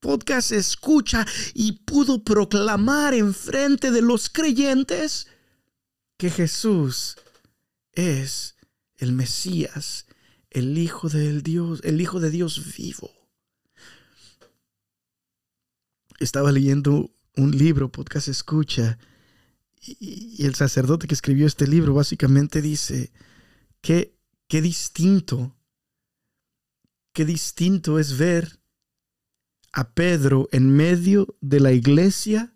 Podcast 0.00 0.52
escucha 0.52 1.26
y 1.54 1.72
pudo 1.72 2.24
proclamar 2.24 3.14
en 3.14 3.34
frente 3.34 3.90
de 3.90 4.02
los 4.02 4.30
creyentes 4.30 5.28
que 6.16 6.30
Jesús 6.30 7.16
es 7.92 8.56
el 8.96 9.12
Mesías, 9.12 10.06
el 10.50 10.76
Hijo 10.78 11.08
del 11.08 11.42
Dios, 11.42 11.80
el 11.84 12.00
Hijo 12.00 12.20
de 12.20 12.30
Dios 12.30 12.74
vivo. 12.76 13.21
Estaba 16.22 16.52
leyendo 16.52 17.10
un 17.36 17.50
libro, 17.56 17.90
podcast 17.90 18.28
escucha, 18.28 18.98
y, 19.80 20.44
el 20.46 20.54
sacerdote 20.54 21.08
que 21.08 21.14
escribió 21.14 21.46
este 21.46 21.66
libro 21.66 21.94
básicamente 21.94 22.62
dice 22.62 23.10
que 23.80 24.16
qué 24.46 24.62
distinto, 24.62 25.56
qué 27.12 27.24
distinto 27.24 27.98
es 27.98 28.16
ver 28.18 28.60
a 29.72 29.92
Pedro 29.94 30.48
en 30.52 30.70
medio 30.76 31.36
de 31.40 31.58
la 31.58 31.72
iglesia, 31.72 32.54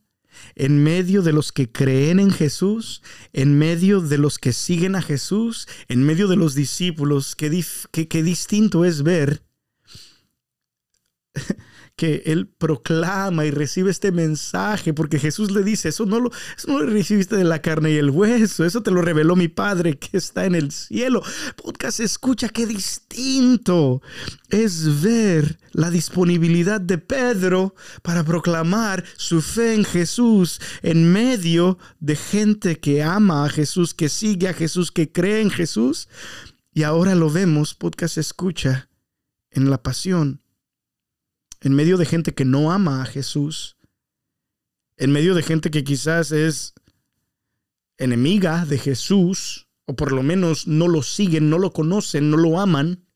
en 0.54 0.84
medio 0.84 1.22
de 1.22 1.32
los 1.32 1.50
que 1.50 1.72
creen 1.72 2.20
en 2.20 2.30
Jesús, 2.30 3.02
en 3.32 3.58
medio 3.58 4.00
de 4.00 4.18
los 4.18 4.38
que 4.38 4.52
siguen 4.52 4.94
a 4.94 5.02
Jesús, 5.02 5.66
en 5.88 6.04
medio 6.04 6.28
de 6.28 6.36
los 6.36 6.54
discípulos, 6.54 7.34
qué, 7.34 7.50
qué 7.90 8.22
distinto 8.22 8.84
es 8.84 9.02
ver 9.02 9.42
que 11.96 12.22
él 12.26 12.46
proclama 12.46 13.46
y 13.46 13.50
recibe 13.50 13.90
este 13.90 14.12
mensaje, 14.12 14.92
porque 14.92 15.18
Jesús 15.18 15.50
le 15.50 15.62
dice, 15.62 15.88
eso 15.88 16.04
no, 16.04 16.20
lo, 16.20 16.30
eso 16.56 16.68
no 16.68 16.80
lo 16.80 16.90
recibiste 16.90 17.36
de 17.36 17.44
la 17.44 17.62
carne 17.62 17.92
y 17.92 17.96
el 17.96 18.10
hueso, 18.10 18.66
eso 18.66 18.82
te 18.82 18.90
lo 18.90 19.00
reveló 19.00 19.34
mi 19.34 19.48
Padre 19.48 19.98
que 19.98 20.18
está 20.18 20.44
en 20.44 20.54
el 20.54 20.72
cielo. 20.72 21.22
Podcast 21.56 22.00
escucha 22.00 22.50
qué 22.50 22.66
distinto 22.66 24.02
es 24.50 25.02
ver 25.02 25.58
la 25.72 25.90
disponibilidad 25.90 26.80
de 26.82 26.98
Pedro 26.98 27.74
para 28.02 28.24
proclamar 28.24 29.02
su 29.16 29.40
fe 29.40 29.74
en 29.74 29.84
Jesús 29.84 30.60
en 30.82 31.10
medio 31.10 31.78
de 31.98 32.16
gente 32.16 32.78
que 32.78 33.02
ama 33.02 33.46
a 33.46 33.48
Jesús, 33.48 33.94
que 33.94 34.10
sigue 34.10 34.48
a 34.48 34.54
Jesús, 34.54 34.92
que 34.92 35.10
cree 35.10 35.40
en 35.40 35.50
Jesús. 35.50 36.08
Y 36.74 36.82
ahora 36.82 37.14
lo 37.14 37.30
vemos, 37.30 37.74
podcast 37.74 38.18
escucha, 38.18 38.90
en 39.50 39.70
la 39.70 39.82
pasión 39.82 40.42
en 41.60 41.74
medio 41.74 41.96
de 41.96 42.06
gente 42.06 42.34
que 42.34 42.44
no 42.44 42.72
ama 42.72 43.02
a 43.02 43.06
Jesús, 43.06 43.76
en 44.96 45.12
medio 45.12 45.34
de 45.34 45.42
gente 45.42 45.70
que 45.70 45.84
quizás 45.84 46.32
es 46.32 46.74
enemiga 47.98 48.64
de 48.64 48.78
Jesús, 48.78 49.68
o 49.86 49.94
por 49.94 50.12
lo 50.12 50.22
menos 50.22 50.66
no 50.66 50.88
lo 50.88 51.02
siguen, 51.02 51.50
no 51.50 51.58
lo 51.58 51.72
conocen, 51.72 52.30
no 52.30 52.36
lo 52.36 52.60
aman, 52.60 53.06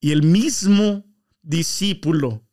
y 0.00 0.12
el 0.12 0.22
mismo 0.22 1.06
discípulo 1.42 2.44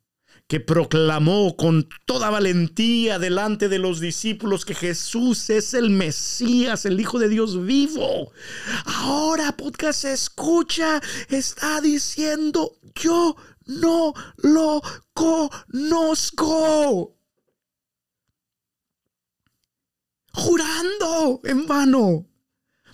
que 0.46 0.60
proclamó 0.60 1.56
con 1.56 1.88
toda 2.04 2.28
valentía 2.28 3.18
delante 3.18 3.68
de 3.68 3.78
los 3.78 4.00
discípulos 4.00 4.64
que 4.64 4.74
Jesús 4.74 5.48
es 5.48 5.72
el 5.72 5.88
Mesías, 5.88 6.84
el 6.84 7.00
Hijo 7.00 7.18
de 7.18 7.28
Dios 7.28 7.64
vivo. 7.64 8.32
Ahora 8.84 9.56
podcast 9.56 10.04
escucha, 10.04 11.00
está 11.28 11.80
diciendo, 11.80 12.76
yo 12.94 13.36
no 13.66 14.14
lo 14.38 14.82
conozco. 15.12 16.48
Jurando 20.34 21.40
en 21.44 21.66
vano, 21.66 22.26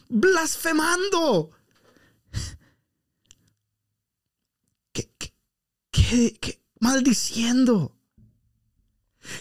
blasfemando. 0.08 1.50
¿Qué, 4.92 5.08
qué, 6.40 6.62
maldiciendo? 6.80 7.94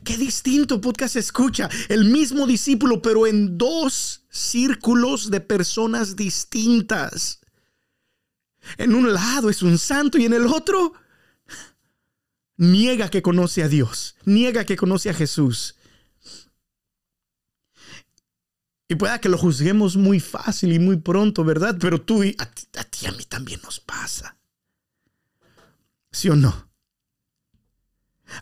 Qué 0.03 0.17
distinto 0.17 0.81
podcast 0.81 1.15
escucha. 1.15 1.69
El 1.89 2.05
mismo 2.05 2.45
discípulo, 2.45 3.01
pero 3.01 3.25
en 3.25 3.57
dos 3.57 4.25
círculos 4.29 5.31
de 5.31 5.41
personas 5.41 6.15
distintas. 6.15 7.39
En 8.77 8.93
un 8.93 9.13
lado 9.13 9.49
es 9.49 9.61
un 9.61 9.77
santo 9.77 10.17
y 10.17 10.25
en 10.25 10.33
el 10.33 10.45
otro 10.45 10.93
niega 12.57 13.09
que 13.09 13.21
conoce 13.21 13.63
a 13.63 13.67
Dios, 13.67 14.15
niega 14.25 14.65
que 14.65 14.75
conoce 14.75 15.09
a 15.09 15.13
Jesús. 15.13 15.75
Y 18.89 18.95
pueda 18.95 19.19
que 19.19 19.29
lo 19.29 19.37
juzguemos 19.37 19.97
muy 19.97 20.19
fácil 20.19 20.71
y 20.73 20.79
muy 20.79 20.97
pronto, 20.97 21.43
¿verdad? 21.43 21.77
Pero 21.79 22.01
tú 22.01 22.23
y 22.23 22.35
a 22.39 22.45
ti, 22.45 23.05
a 23.05 23.11
mí 23.11 23.25
también 23.25 23.59
nos 23.61 23.79
pasa. 23.79 24.37
¿Sí 26.11 26.29
o 26.29 26.35
no? 26.35 26.67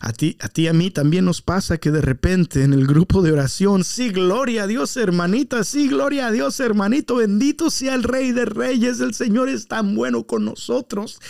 A 0.00 0.12
ti, 0.12 0.36
a 0.40 0.48
ti 0.48 0.66
a 0.66 0.72
mí 0.72 0.90
también 0.90 1.24
nos 1.24 1.42
pasa 1.42 1.78
que 1.78 1.90
de 1.90 2.00
repente 2.00 2.64
en 2.64 2.72
el 2.72 2.86
grupo 2.86 3.22
de 3.22 3.32
oración, 3.32 3.84
sí, 3.84 4.10
gloria 4.10 4.64
a 4.64 4.66
Dios, 4.66 4.96
hermanita, 4.96 5.62
sí, 5.62 5.88
gloria 5.88 6.26
a 6.26 6.30
Dios, 6.32 6.58
hermanito, 6.58 7.16
bendito 7.16 7.70
sea 7.70 7.94
el 7.94 8.02
Rey 8.02 8.32
de 8.32 8.46
Reyes, 8.46 9.00
el 9.00 9.14
Señor 9.14 9.48
es 9.48 9.68
tan 9.68 9.94
bueno 9.94 10.26
con 10.26 10.44
nosotros. 10.44 11.20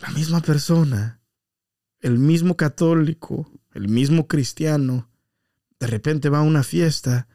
La 0.00 0.10
misma 0.10 0.40
persona 0.40 1.17
el 2.00 2.18
mismo 2.18 2.56
católico, 2.56 3.50
el 3.72 3.88
mismo 3.88 4.26
cristiano, 4.26 5.10
de 5.78 5.86
repente 5.86 6.28
va 6.28 6.38
a 6.38 6.42
una 6.42 6.62
fiesta 6.62 7.28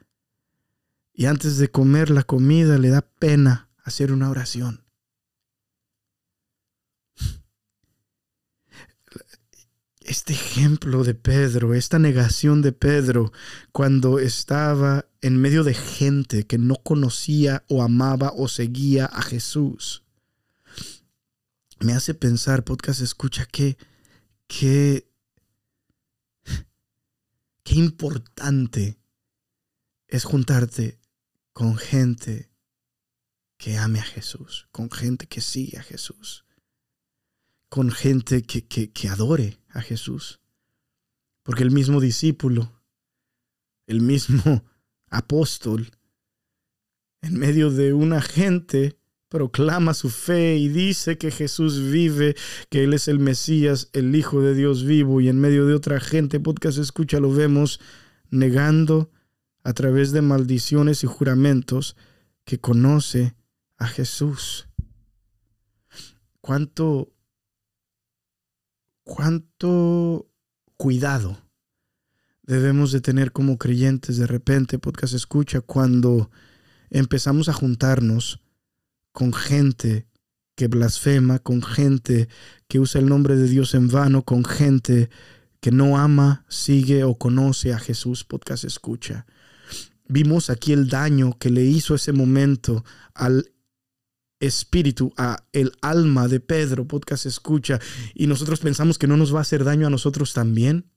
y 1.14 1.26
antes 1.26 1.58
de 1.58 1.70
comer 1.70 2.10
la 2.10 2.24
comida 2.24 2.78
le 2.78 2.90
da 2.90 3.02
pena 3.02 3.70
hacer 3.84 4.12
una 4.12 4.30
oración. 4.30 4.84
Este 10.02 10.34
ejemplo 10.34 11.06
de 11.06 11.16
Pedro, 11.16 11.74
esta 11.74 11.98
negación 11.98 12.62
de 12.62 12.74
Pedro 12.74 13.32
cuando 13.72 14.20
estaba 14.20 15.06
en 15.22 15.38
medio 15.38 15.64
de 15.64 15.74
gente 15.74 16.46
que 16.46 16.58
no 16.58 16.76
conocía 16.76 17.64
o 17.70 17.82
amaba 17.84 18.34
o 18.36 18.50
seguía 18.50 19.06
a 19.06 19.22
Jesús, 19.22 20.04
me 21.80 21.94
hace 21.94 22.14
pensar, 22.14 22.64
podcast 22.64 23.02
escucha, 23.02 23.46
que 23.46 23.78
qué, 24.48 25.10
qué 27.64 27.76
importante 27.76 29.00
es 30.08 30.26
juntarte 30.26 31.00
con 31.54 31.78
gente 31.78 32.52
que 33.58 33.78
ame 33.78 34.00
a 34.00 34.04
Jesús, 34.04 34.68
con 34.72 34.92
gente 34.92 35.28
que 35.28 35.42
sigue 35.42 35.78
a 35.78 35.84
Jesús, 35.84 36.46
con 37.70 37.92
gente 37.92 38.44
que, 38.44 38.68
que, 38.68 38.92
que 38.92 39.10
adore 39.10 39.60
a 39.70 39.82
Jesús. 39.82 40.42
Porque 41.44 41.64
el 41.64 41.72
mismo 41.72 42.00
discípulo, 42.00 42.84
el 43.88 44.02
mismo 44.02 44.66
apóstol, 45.08 45.92
en 47.22 47.40
medio 47.40 47.72
de 47.72 47.94
una 47.94 48.22
gente 48.22 49.00
proclama 49.34 49.96
su 49.96 50.12
fe 50.12 50.58
y 50.58 50.68
dice 50.68 51.18
que 51.18 51.32
Jesús 51.32 51.92
vive, 51.92 52.36
que 52.70 52.84
Él 52.84 52.94
es 52.94 53.08
el 53.08 53.18
Mesías, 53.18 53.90
el 53.92 54.16
Hijo 54.16 54.42
de 54.42 54.54
Dios 54.54 54.86
vivo, 54.86 55.22
y 55.22 55.28
en 55.28 55.40
medio 55.40 55.66
de 55.66 55.74
otra 55.74 56.00
gente, 56.00 56.40
podcast 56.40 56.78
escucha, 56.78 57.20
lo 57.20 57.34
vemos 57.34 57.80
negando 58.30 59.10
a 59.64 59.74
través 59.74 60.12
de 60.12 60.22
maldiciones 60.22 61.04
y 61.04 61.08
juramentos 61.08 61.98
que 62.46 62.60
conoce 62.60 63.36
a 63.78 63.88
Jesús. 63.88 64.68
¿Cuánto, 66.40 67.12
cuánto 69.02 70.30
cuidado 70.78 71.40
debemos 72.44 72.92
de 72.92 73.02
tener 73.02 73.32
como 73.32 73.58
creyentes 73.58 74.18
de 74.18 74.28
repente, 74.28 74.78
podcast 74.78 75.16
escucha, 75.16 75.62
cuando 75.62 76.30
empezamos 76.92 77.50
a 77.50 77.54
juntarnos 77.54 78.43
con 79.14 79.32
gente 79.32 80.08
que 80.56 80.68
blasfema, 80.68 81.40
con 81.40 81.64
gente 81.64 82.28
que 82.68 82.80
usa 82.80 83.00
el 83.00 83.08
nombre 83.08 83.36
de 83.36 83.48
Dios 83.48 83.74
en 83.74 83.88
vano, 83.88 84.24
con 84.24 84.44
gente 84.44 85.10
que 85.62 85.72
no 85.72 85.98
ama, 85.98 86.46
sigue 86.50 87.06
o 87.06 87.16
conoce 87.16 87.74
a 87.74 87.80
Jesús, 87.80 88.26
podcast 88.26 88.66
escucha. 88.66 89.26
Vimos 90.08 90.50
aquí 90.50 90.74
el 90.74 90.90
daño 90.90 91.38
que 91.40 91.50
le 91.50 91.64
hizo 91.64 91.96
ese 91.96 92.12
momento 92.12 92.84
al 93.14 93.54
espíritu, 94.40 95.14
a 95.16 95.46
el 95.54 95.72
alma 95.82 96.28
de 96.28 96.42
Pedro, 96.42 96.86
podcast 96.86 97.26
escucha, 97.26 97.80
y 98.14 98.28
nosotros 98.28 98.60
pensamos 98.60 98.98
que 98.98 99.08
no 99.08 99.16
nos 99.16 99.34
va 99.34 99.40
a 99.40 99.44
hacer 99.44 99.64
daño 99.64 99.88
a 99.88 99.90
nosotros 99.90 100.34
también. 100.34 100.92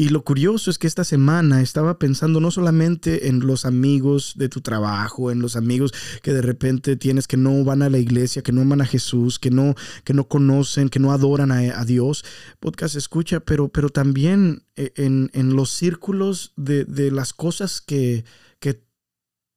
Y 0.00 0.10
lo 0.10 0.22
curioso 0.22 0.70
es 0.70 0.78
que 0.78 0.86
esta 0.86 1.02
semana 1.02 1.60
estaba 1.60 1.98
pensando 1.98 2.38
no 2.38 2.52
solamente 2.52 3.26
en 3.26 3.40
los 3.40 3.64
amigos 3.64 4.34
de 4.36 4.48
tu 4.48 4.60
trabajo, 4.60 5.32
en 5.32 5.40
los 5.40 5.56
amigos 5.56 5.92
que 6.22 6.32
de 6.32 6.40
repente 6.40 6.94
tienes 6.94 7.26
que 7.26 7.36
no 7.36 7.64
van 7.64 7.82
a 7.82 7.90
la 7.90 7.98
iglesia, 7.98 8.42
que 8.42 8.52
no 8.52 8.60
aman 8.60 8.80
a 8.80 8.86
Jesús, 8.86 9.40
que 9.40 9.50
no, 9.50 9.74
que 10.04 10.14
no 10.14 10.28
conocen, 10.28 10.88
que 10.88 11.00
no 11.00 11.10
adoran 11.10 11.50
a, 11.50 11.84
Dios. 11.84 12.24
Podcast 12.60 12.94
escucha, 12.94 13.40
pero, 13.40 13.70
pero 13.70 13.88
también 13.88 14.62
eh, 14.76 14.92
en, 14.94 15.32
en 15.34 15.56
los 15.56 15.70
círculos 15.70 16.52
de, 16.54 16.84
de, 16.84 17.10
las 17.10 17.32
cosas 17.32 17.80
que, 17.80 18.24
que 18.60 18.80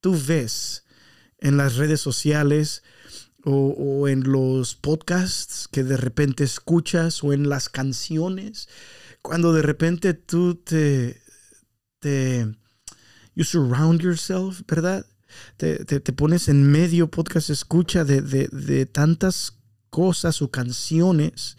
tú 0.00 0.18
ves 0.26 0.82
en 1.38 1.56
las 1.56 1.76
redes 1.76 2.00
sociales, 2.00 2.82
o, 3.44 3.74
o, 3.78 4.08
en 4.08 4.30
los 4.30 4.74
podcasts 4.74 5.68
que 5.68 5.82
de 5.82 5.96
repente 5.96 6.42
escuchas 6.44 7.24
o 7.24 7.32
en 7.32 7.48
las 7.48 7.68
canciones 7.68 8.68
cuando 9.22 9.52
de 9.52 9.62
repente 9.62 10.14
tú 10.14 10.56
te, 10.56 11.20
te, 12.00 12.46
you 13.34 13.44
surround 13.44 14.00
yourself, 14.02 14.60
¿verdad? 14.66 15.06
Te, 15.56 15.84
te, 15.84 16.12
pones 16.12 16.48
en 16.48 16.70
medio 16.70 17.10
podcast 17.10 17.48
escucha 17.48 18.04
de, 18.04 18.20
de, 18.20 18.48
de 18.48 18.84
tantas 18.84 19.56
cosas 19.88 20.42
o 20.42 20.50
canciones 20.50 21.56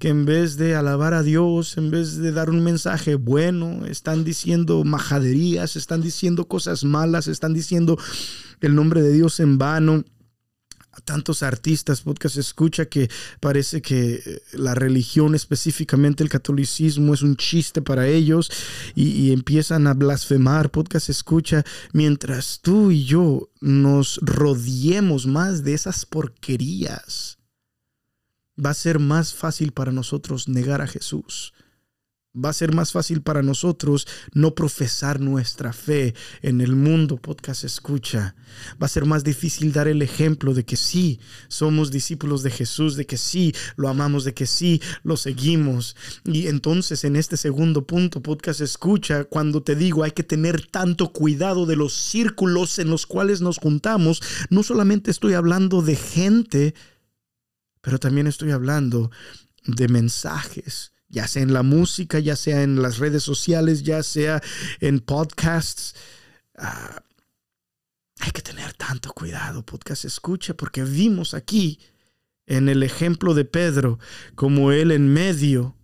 que 0.00 0.08
en 0.08 0.24
vez 0.24 0.56
de 0.56 0.74
alabar 0.74 1.14
a 1.14 1.22
Dios, 1.22 1.76
en 1.76 1.92
vez 1.92 2.16
de 2.16 2.32
dar 2.32 2.50
un 2.50 2.64
mensaje 2.64 3.14
bueno, 3.14 3.86
están 3.86 4.24
diciendo 4.24 4.82
majaderías, 4.82 5.76
están 5.76 6.00
diciendo 6.00 6.48
cosas 6.48 6.82
malas, 6.82 7.28
están 7.28 7.54
diciendo 7.54 7.96
el 8.60 8.74
nombre 8.74 9.02
de 9.02 9.12
Dios 9.12 9.38
en 9.38 9.58
vano 9.58 10.02
tantos 11.00 11.42
artistas, 11.42 12.02
podcast 12.02 12.36
escucha 12.36 12.86
que 12.86 13.10
parece 13.40 13.80
que 13.80 14.22
eh, 14.24 14.42
la 14.52 14.74
religión, 14.74 15.34
específicamente 15.34 16.22
el 16.22 16.28
catolicismo, 16.28 17.14
es 17.14 17.22
un 17.22 17.36
chiste 17.36 17.82
para 17.82 18.06
ellos 18.06 18.50
y, 18.94 19.32
empiezan 19.32 19.86
a 19.86 19.94
blasfemar, 19.94 20.70
podcast 20.70 21.08
escucha, 21.08 21.64
mientras 21.92 22.60
tú 22.60 22.90
y 22.90 23.04
yo 23.04 23.50
nos 23.60 24.18
rodeemos 24.22 25.26
más 25.26 25.64
de 25.64 25.74
esas 25.74 26.04
porquerías. 26.04 27.38
Va 28.62 28.70
a 28.70 28.74
ser 28.74 28.98
más 28.98 29.32
fácil 29.32 29.72
para 29.72 29.92
nosotros 29.92 30.48
negar 30.48 30.82
a 30.82 30.86
Jesús 30.86 31.52
va 32.34 32.48
a 32.50 32.54
ser 32.54 32.74
más 32.74 32.92
fácil 32.92 33.20
para 33.22 33.42
nosotros 33.42 34.06
no 34.32 34.54
profesar 34.54 35.20
nuestra 35.20 35.72
fe 35.72 36.14
en 36.40 36.60
el 36.60 36.74
mundo, 36.74 37.18
podcast 37.18 37.64
escucha. 37.64 38.34
Va 38.82 38.86
a 38.86 38.88
ser 38.88 39.04
más 39.04 39.22
difícil 39.22 39.72
dar 39.72 39.86
el 39.88 40.00
ejemplo 40.00 40.54
de 40.54 40.64
que 40.64 40.76
sí, 40.76 41.20
somos 41.48 41.90
discípulos 41.90 42.42
de 42.42 42.50
Jesús, 42.50 42.96
de 42.96 43.06
que 43.06 43.18
sí, 43.18 43.54
lo 43.76 43.88
amamos, 43.88 44.24
de 44.24 44.32
que 44.32 44.46
sí, 44.46 44.80
lo 45.02 45.16
seguimos. 45.16 45.94
Y 46.24 46.46
entonces 46.46 47.04
en 47.04 47.16
este 47.16 47.36
segundo 47.36 47.86
punto, 47.86 48.22
podcast 48.22 48.60
escucha, 48.60 49.24
cuando 49.24 49.62
te 49.62 49.76
digo 49.76 50.02
hay 50.02 50.12
que 50.12 50.22
tener 50.22 50.66
tanto 50.66 51.12
cuidado 51.12 51.66
de 51.66 51.76
los 51.76 51.92
círculos 51.92 52.78
en 52.78 52.88
los 52.88 53.06
cuales 53.06 53.42
nos 53.42 53.58
juntamos, 53.58 54.22
no 54.48 54.62
solamente 54.62 55.10
estoy 55.10 55.34
hablando 55.34 55.82
de 55.82 55.96
gente, 55.96 56.74
pero 57.82 57.98
también 57.98 58.26
estoy 58.26 58.52
hablando 58.52 59.10
de 59.66 59.88
mensajes 59.88 60.91
ya 61.12 61.28
sea 61.28 61.42
en 61.42 61.52
la 61.52 61.62
música, 61.62 62.18
ya 62.18 62.34
sea 62.34 62.62
en 62.62 62.82
las 62.82 62.98
redes 62.98 63.22
sociales, 63.22 63.84
ya 63.84 64.02
sea 64.02 64.42
en 64.80 64.98
podcasts. 64.98 65.94
Ah, 66.56 67.04
hay 68.20 68.32
que 68.32 68.42
tener 68.42 68.72
tanto 68.72 69.12
cuidado, 69.12 69.64
podcast 69.64 70.04
escucha, 70.04 70.54
porque 70.54 70.82
vimos 70.82 71.34
aquí 71.34 71.78
en 72.46 72.68
el 72.68 72.82
ejemplo 72.82 73.34
de 73.34 73.44
Pedro 73.44 73.98
como 74.34 74.72
él 74.72 74.90
en 74.90 75.12
medio 75.12 75.76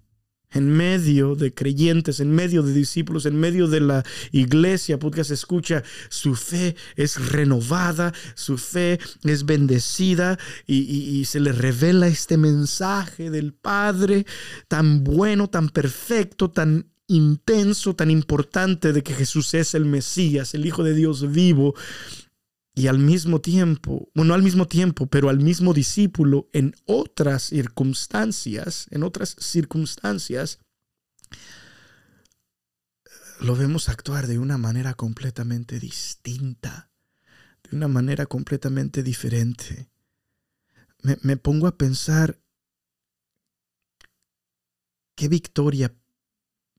en 0.50 0.70
medio 0.70 1.34
de 1.34 1.52
creyentes, 1.52 2.20
en 2.20 2.30
medio 2.30 2.62
de 2.62 2.72
discípulos, 2.72 3.26
en 3.26 3.38
medio 3.38 3.66
de 3.68 3.80
la 3.80 4.04
iglesia, 4.32 4.98
podcast 4.98 5.30
escucha, 5.30 5.82
su 6.08 6.34
fe 6.34 6.74
es 6.96 7.30
renovada, 7.30 8.12
su 8.34 8.56
fe 8.56 8.98
es 9.24 9.44
bendecida 9.44 10.38
y, 10.66 10.76
y, 10.76 11.24
se 11.26 11.40
le 11.40 11.52
revela 11.52 12.08
este 12.08 12.36
mensaje 12.38 13.30
del 13.30 13.52
Padre 13.52 14.24
tan 14.68 15.04
bueno, 15.04 15.48
tan 15.48 15.68
perfecto, 15.68 16.50
tan 16.50 16.86
intenso, 17.08 17.94
tan 17.94 18.10
importante 18.10 18.92
de 18.92 19.02
que 19.02 19.14
Jesús 19.14 19.54
es 19.54 19.74
el 19.74 19.84
Mesías, 19.84 20.54
el 20.54 20.66
Hijo 20.66 20.84
de 20.84 20.94
Dios 20.94 21.30
vivo, 21.32 21.74
y 22.78 22.86
al 22.86 23.00
mismo 23.00 23.40
tiempo, 23.40 24.08
bueno, 24.14 24.34
al 24.34 24.42
mismo 24.44 24.68
tiempo, 24.68 25.08
pero 25.08 25.30
al 25.30 25.40
mismo 25.40 25.74
discípulo 25.74 26.48
en 26.52 26.76
otras 26.86 27.42
circunstancias, 27.42 28.86
en 28.92 29.02
otras 29.02 29.34
circunstancias, 29.40 30.60
lo 33.40 33.56
vemos 33.56 33.88
actuar 33.88 34.28
de 34.28 34.38
una 34.38 34.58
manera 34.58 34.94
completamente 34.94 35.80
distinta, 35.80 36.92
de 37.68 37.76
una 37.76 37.88
manera 37.88 38.26
completamente 38.26 39.02
diferente. 39.02 39.90
Me, 41.02 41.18
me 41.22 41.36
pongo 41.36 41.66
a 41.66 41.76
pensar 41.76 42.38
qué 45.16 45.26
victoria 45.26 45.92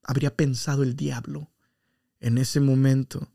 habría 0.02 0.34
pensado 0.34 0.82
el 0.82 0.96
diablo 0.96 1.52
en 2.20 2.38
ese 2.38 2.60
momento 2.60 3.30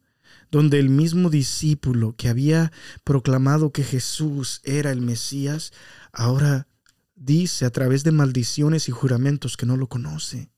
donde 0.56 0.80
el 0.80 0.88
mismo 0.88 1.30
discípulo 1.30 2.16
que 2.16 2.30
había 2.30 2.72
proclamado 3.04 3.74
que 3.74 3.84
Jesús 3.84 4.62
era 4.64 4.90
el 4.90 5.02
Mesías, 5.02 5.74
ahora 6.14 6.70
dice 7.14 7.66
a 7.66 7.72
través 7.72 8.06
de 8.06 8.14
maldiciones 8.14 8.88
y 8.88 8.94
juramentos 8.94 9.58
que 9.58 9.66
no 9.66 9.76
lo 9.76 9.88
conoce. 9.88 10.50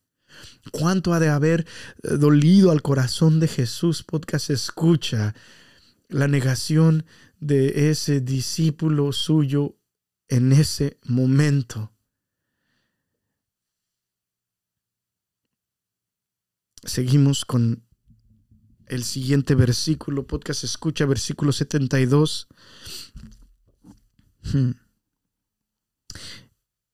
¿Cuánto 0.71 1.15
ha 1.15 1.19
de 1.19 1.29
haber 1.29 1.61
eh, 2.03 2.15
dolido 2.15 2.69
al 2.69 2.83
corazón 2.83 3.39
de 3.39 3.47
Jesús? 3.47 4.03
Podcast 4.03 4.51
escucha 4.51 5.33
la 6.09 6.27
negación 6.27 7.03
de 7.39 7.89
ese 7.89 8.21
discípulo 8.21 9.11
suyo 9.11 9.79
en 10.27 10.51
ese 10.51 10.99
momento. 11.05 11.91
Seguimos 16.83 17.45
con 17.45 17.86
el 18.89 19.03
siguiente 19.03 19.55
versículo, 19.55 20.25
podcast 20.25 20.63
escucha, 20.63 21.05
versículo 21.05 21.51
72. 21.51 22.47
Hmm. 24.43 24.71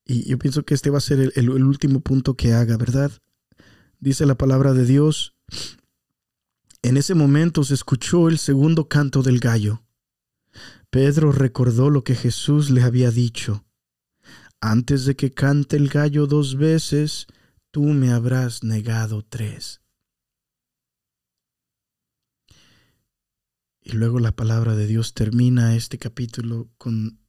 Y 0.06 0.30
yo 0.30 0.38
pienso 0.38 0.64
que 0.64 0.74
este 0.74 0.90
va 0.90 0.98
a 0.98 1.02
ser 1.02 1.32
el, 1.36 1.50
último 1.50 2.02
punto 2.02 2.36
que 2.36 2.54
haga, 2.54 2.78
¿verdad? 2.78 3.12
Dice 4.00 4.26
la 4.26 4.36
palabra 4.36 4.74
de 4.74 4.86
Dios. 4.86 5.36
En 6.82 6.98
ese 6.98 7.16
momento 7.16 7.64
se 7.64 7.74
escuchó 7.74 8.28
el 8.28 8.38
segundo 8.38 8.90
canto 8.90 9.24
del 9.24 9.40
gallo. 9.40 9.84
Pedro 10.90 11.32
recordó 11.32 11.90
lo 11.90 12.04
que 12.04 12.16
Jesús 12.16 12.70
le 12.70 12.84
había 12.84 13.12
dicho. 13.12 13.66
Antes 14.60 15.06
de 15.06 15.16
que 15.16 15.34
cante 15.34 15.78
el 15.78 15.90
gallo 15.90 16.28
dos 16.28 16.58
veces, 16.58 17.28
tú 17.72 17.84
me 17.84 18.12
habrás 18.12 18.64
negado 18.64 19.24
tres. 19.24 19.83
Y 23.86 23.92
luego 23.92 24.20
la 24.20 24.32
palabra 24.32 24.76
de 24.76 24.88
Dios 24.88 25.14
termina 25.14 25.76
este 25.76 25.98
capítulo 25.98 26.70
con 26.78 27.20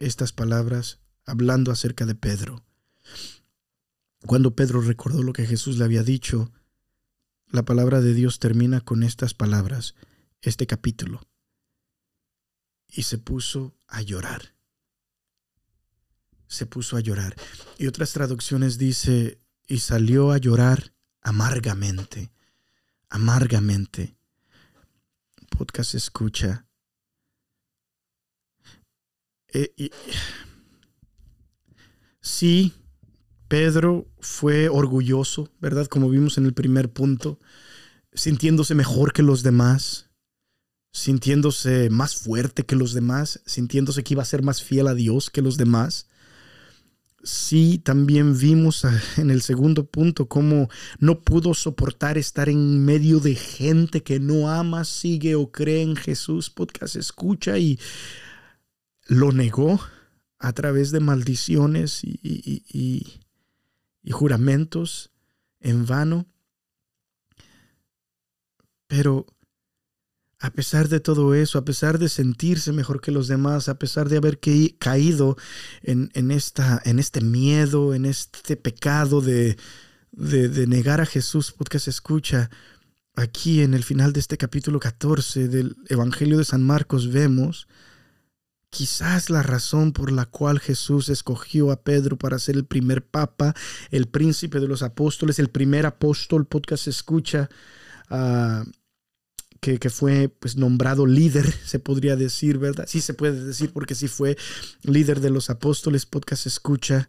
estas 0.00 0.32
palabras 0.32 0.98
hablando 1.24 1.70
acerca 1.70 2.06
de 2.06 2.16
Pedro. 2.16 2.64
Cuando 4.26 4.56
Pedro 4.56 4.80
recordó 4.80 5.22
lo 5.22 5.32
que 5.32 5.46
Jesús 5.46 5.78
le 5.78 5.84
había 5.84 6.02
dicho, 6.02 6.50
la 7.46 7.64
palabra 7.64 8.00
de 8.00 8.14
Dios 8.14 8.40
termina 8.40 8.80
con 8.80 9.04
estas 9.04 9.32
palabras, 9.32 9.94
este 10.42 10.66
capítulo. 10.66 11.20
Y 12.88 13.04
se 13.04 13.18
puso 13.18 13.76
a 13.86 14.02
llorar. 14.02 14.56
Se 16.48 16.66
puso 16.66 16.96
a 16.96 17.00
llorar. 17.00 17.36
Y 17.78 17.86
otras 17.86 18.12
traducciones 18.12 18.76
dice, 18.76 19.38
y 19.68 19.78
salió 19.78 20.32
a 20.32 20.38
llorar 20.38 20.94
amargamente, 21.20 22.32
amargamente 23.08 24.16
podcast 25.56 25.94
escucha. 25.94 26.66
Eh, 29.52 29.90
sí, 32.20 32.72
Pedro 33.48 34.08
fue 34.20 34.68
orgulloso, 34.68 35.50
¿verdad? 35.60 35.86
Como 35.86 36.10
vimos 36.10 36.38
en 36.38 36.46
el 36.46 36.54
primer 36.54 36.92
punto, 36.92 37.38
sintiéndose 38.12 38.74
mejor 38.74 39.12
que 39.12 39.22
los 39.22 39.42
demás, 39.42 40.10
sintiéndose 40.92 41.88
más 41.90 42.16
fuerte 42.16 42.64
que 42.64 42.76
los 42.76 42.94
demás, 42.94 43.40
sintiéndose 43.46 44.02
que 44.02 44.14
iba 44.14 44.22
a 44.22 44.26
ser 44.26 44.42
más 44.42 44.62
fiel 44.62 44.88
a 44.88 44.94
Dios 44.94 45.30
que 45.30 45.42
los 45.42 45.56
demás 45.56 46.08
sí 47.24 47.78
también 47.78 48.38
vimos 48.38 48.84
en 49.16 49.30
el 49.30 49.42
segundo 49.42 49.86
punto 49.86 50.28
cómo 50.28 50.68
no 50.98 51.20
pudo 51.20 51.54
soportar 51.54 52.18
estar 52.18 52.48
en 52.48 52.84
medio 52.84 53.18
de 53.18 53.34
gente 53.34 54.02
que 54.02 54.20
no 54.20 54.50
ama, 54.50 54.84
sigue 54.84 55.34
o 55.34 55.50
cree 55.50 55.82
en 55.82 55.96
Jesús. 55.96 56.50
Podcast 56.50 56.96
escucha 56.96 57.58
y 57.58 57.80
lo 59.06 59.32
negó 59.32 59.80
a 60.38 60.52
través 60.52 60.90
de 60.90 61.00
maldiciones 61.00 62.04
y, 62.04 63.20
juramentos 64.10 65.10
en 65.60 65.86
vano. 65.86 66.26
Pero 68.86 69.26
a 70.44 70.50
pesar 70.50 70.90
de 70.90 71.00
todo 71.00 71.34
eso, 71.34 71.56
a 71.56 71.64
pesar 71.64 71.98
de 71.98 72.10
sentirse 72.10 72.70
mejor 72.70 73.00
que 73.00 73.10
los 73.10 73.28
demás, 73.28 73.70
a 73.70 73.78
pesar 73.78 74.10
de 74.10 74.18
haber 74.18 74.38
caído 74.78 75.38
en, 75.82 76.10
este 76.30 77.20
miedo, 77.22 77.94
en 77.94 78.04
este 78.04 78.54
pecado 78.54 79.22
de, 79.22 79.56
de, 80.12 80.66
negar 80.66 81.00
a 81.00 81.06
Jesús, 81.06 81.50
podcast 81.50 81.88
escucha, 81.88 82.50
aquí 83.14 83.62
en 83.62 83.72
el 83.72 83.84
final 83.84 84.12
de 84.12 84.20
este 84.20 84.36
capítulo 84.36 84.80
14 84.80 85.48
del 85.48 85.76
Evangelio 85.88 86.36
de 86.36 86.44
San 86.44 86.62
Marcos 86.62 87.10
vemos 87.10 87.66
quizás 88.68 89.30
la 89.30 89.42
razón 89.42 89.92
por 89.92 90.12
la 90.12 90.26
cual 90.26 90.60
Jesús 90.60 91.08
escogió 91.08 91.72
a 91.72 91.80
Pedro 91.84 92.18
para 92.18 92.38
ser 92.38 92.56
el 92.56 92.66
primer 92.66 93.02
papa, 93.02 93.54
el 93.90 94.08
príncipe 94.08 94.60
de 94.60 94.68
los 94.68 94.82
apóstoles, 94.82 95.38
el 95.38 95.48
primer 95.48 95.86
apóstol, 95.86 96.44
podcast 96.44 96.86
escucha, 96.86 97.48
uh, 98.10 98.62
que, 99.78 99.90
fue 99.90 100.28
pues 100.28 100.56
nombrado 100.56 101.06
líder, 101.06 101.50
se 101.64 101.78
podría 101.78 102.16
decir, 102.16 102.58
¿verdad? 102.58 102.84
Sí 102.86 103.00
se 103.00 103.14
puede 103.14 103.44
decir 103.44 103.72
porque 103.72 103.94
sí 103.94 104.08
fue 104.08 104.36
líder 104.82 105.20
de 105.20 105.30
los 105.30 105.48
apóstoles, 105.48 106.04
podcast 106.06 106.46
escucha. 106.46 107.08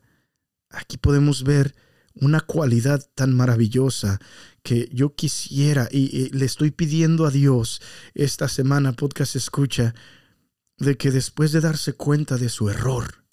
Aquí 0.69 0.97
podemos 0.97 1.43
ver 1.43 1.75
una 2.13 2.39
cualidad 2.39 3.05
tan 3.13 3.33
maravillosa 3.33 4.19
que 4.63 4.89
yo 4.93 5.15
quisiera 5.15 5.89
y, 5.91 6.29
le 6.29 6.45
estoy 6.45 6.71
pidiendo 6.71 7.25
a 7.25 7.31
Dios 7.31 7.81
esta 8.13 8.47
semana, 8.47 8.93
podcast 8.93 9.35
escucha, 9.35 9.93
de 10.77 10.95
que 10.95 11.11
después 11.11 11.51
de 11.51 11.59
darse 11.59 11.93
cuenta 11.93 12.37
de 12.37 12.47
su 12.47 12.69
error, 12.69 13.25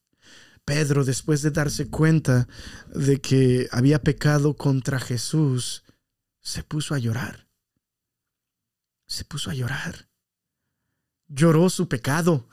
Pedro, 0.64 1.05
después 1.05 1.43
de 1.43 1.51
darse 1.51 1.89
cuenta 1.89 2.49
de 2.93 3.20
que 3.20 3.68
había 3.70 4.03
pecado 4.03 4.57
contra 4.57 4.99
Jesús, 4.99 5.85
se 6.41 6.62
puso 6.64 6.95
a 6.95 6.99
llorar. 6.99 7.52
Se 9.13 9.27
puso 9.27 9.51
a 9.51 9.55
llorar. 9.55 10.09
Lloró 11.29 11.69
su 11.69 11.87
pecado. 11.87 12.49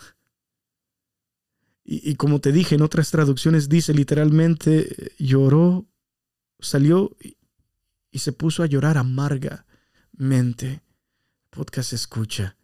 Y, 1.86 2.12
y, 2.12 2.16
como 2.16 2.42
te 2.42 2.52
dije 2.52 2.76
en 2.76 2.82
otras 2.82 3.12
traducciones, 3.12 3.70
dice 3.70 3.94
literalmente, 3.94 5.14
lloró 5.18 5.88
salió 6.60 7.16
y 8.12 8.20
se 8.20 8.34
puso 8.34 8.62
a 8.62 8.66
llorar 8.66 8.98
amargamente. 8.98 10.82
Podcast 11.50 11.94
escucha. 11.94 12.58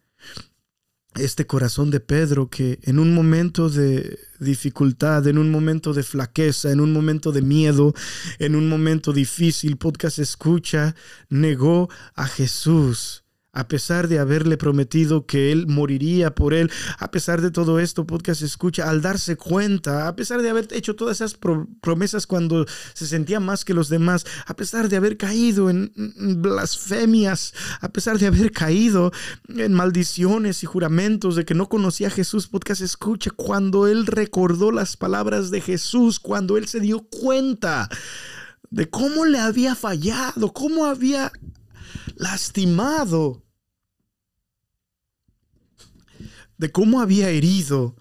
Este 1.14 1.46
corazón 1.46 1.90
de 1.90 2.00
Pedro 2.00 2.50
que 2.50 2.78
en 2.82 2.98
un 2.98 3.14
momento 3.14 3.70
de 3.70 4.18
dificultad, 4.38 5.26
en 5.26 5.38
un 5.38 5.50
momento 5.50 5.94
de 5.94 6.02
flaqueza, 6.02 6.70
en 6.70 6.80
un 6.80 6.92
momento 6.92 7.32
de 7.32 7.40
miedo, 7.40 7.94
en 8.38 8.54
un 8.54 8.68
momento 8.68 9.14
difícil, 9.14 9.78
podcast 9.78 10.18
escucha, 10.18 10.94
negó 11.30 11.88
a 12.14 12.26
Jesús 12.26 13.25
a 13.56 13.68
pesar 13.68 14.06
de 14.06 14.18
haberle 14.18 14.58
prometido 14.58 15.24
que 15.24 15.50
él 15.50 15.66
moriría 15.66 16.34
por 16.34 16.52
él, 16.52 16.70
a 16.98 17.10
pesar 17.10 17.40
de 17.40 17.50
todo 17.50 17.80
esto, 17.80 18.06
podcast 18.06 18.42
escucha, 18.42 18.88
al 18.88 19.00
darse 19.00 19.36
cuenta, 19.36 20.08
a 20.08 20.14
pesar 20.14 20.42
de 20.42 20.50
haber 20.50 20.68
hecho 20.72 20.94
todas 20.94 21.16
esas 21.22 21.38
promesas 21.80 22.26
cuando 22.26 22.66
se 22.92 23.06
sentía 23.06 23.40
más 23.40 23.64
que 23.64 23.72
los 23.72 23.88
demás, 23.88 24.26
a 24.44 24.54
pesar 24.54 24.90
de 24.90 24.96
haber 24.96 25.16
caído 25.16 25.70
en 25.70 25.90
blasfemias, 26.42 27.54
a 27.80 27.88
pesar 27.88 28.18
de 28.18 28.26
haber 28.26 28.52
caído 28.52 29.10
en 29.48 29.72
maldiciones 29.72 30.62
y 30.62 30.66
juramentos 30.66 31.34
de 31.34 31.46
que 31.46 31.54
no 31.54 31.70
conocía 31.70 32.08
a 32.08 32.10
Jesús, 32.10 32.48
podcast 32.48 32.82
escucha, 32.82 33.30
cuando 33.30 33.86
él 33.86 34.06
recordó 34.06 34.70
las 34.70 34.98
palabras 34.98 35.50
de 35.50 35.62
Jesús, 35.62 36.20
cuando 36.20 36.58
él 36.58 36.68
se 36.68 36.80
dio 36.80 37.00
cuenta 37.08 37.88
de 38.68 38.90
cómo 38.90 39.24
le 39.24 39.38
había 39.38 39.74
fallado, 39.74 40.52
cómo 40.52 40.84
había 40.84 41.32
lastimado 42.16 43.45
de 46.58 46.72
cómo 46.72 47.00
había 47.00 47.30
herido, 47.30 47.96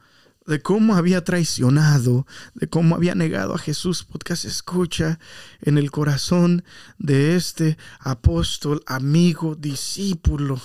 de 0.46 0.62
cómo 0.62 0.96
había 0.96 1.24
traicionado, 1.24 2.28
de 2.54 2.68
cómo 2.68 2.96
había 2.96 3.16
negado 3.16 3.56
a 3.56 3.58
Jesús, 3.58 4.04
podcast 4.04 4.46
escucha 4.46 5.20
en 5.62 5.78
el 5.78 5.92
corazón 5.92 6.64
de 6.98 7.36
este 7.36 7.78
apóstol, 8.00 8.84
amigo, 8.86 9.56
discípulo 9.56 10.62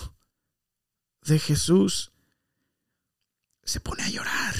de 1.22 1.38
Jesús, 1.38 2.12
se 3.64 3.80
pone 3.80 4.03
a 4.03 4.11
llorar. 4.11 4.55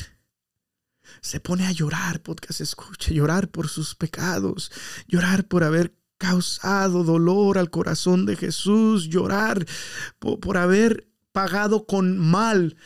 Se 1.21 1.39
pone 1.39 1.67
a 1.67 1.73
llorar, 1.73 2.23
podcast 2.23 2.63
escucha, 2.63 3.13
llorar 3.13 3.49
por 3.49 3.69
sus 3.69 3.95
pecados, 3.95 4.73
llorar 5.07 5.47
por 5.47 5.65
haber 5.65 5.95
causado 6.17 7.05
dolor 7.05 7.59
al 7.59 7.71
corazón 7.71 8.25
de 8.25 8.37
Jesús, 8.37 9.09
llorar 9.09 9.67
por, 10.19 10.41
por 10.41 10.57
haber 10.57 11.11
pagado 11.33 11.87
con 11.87 12.19
mal 12.19 12.77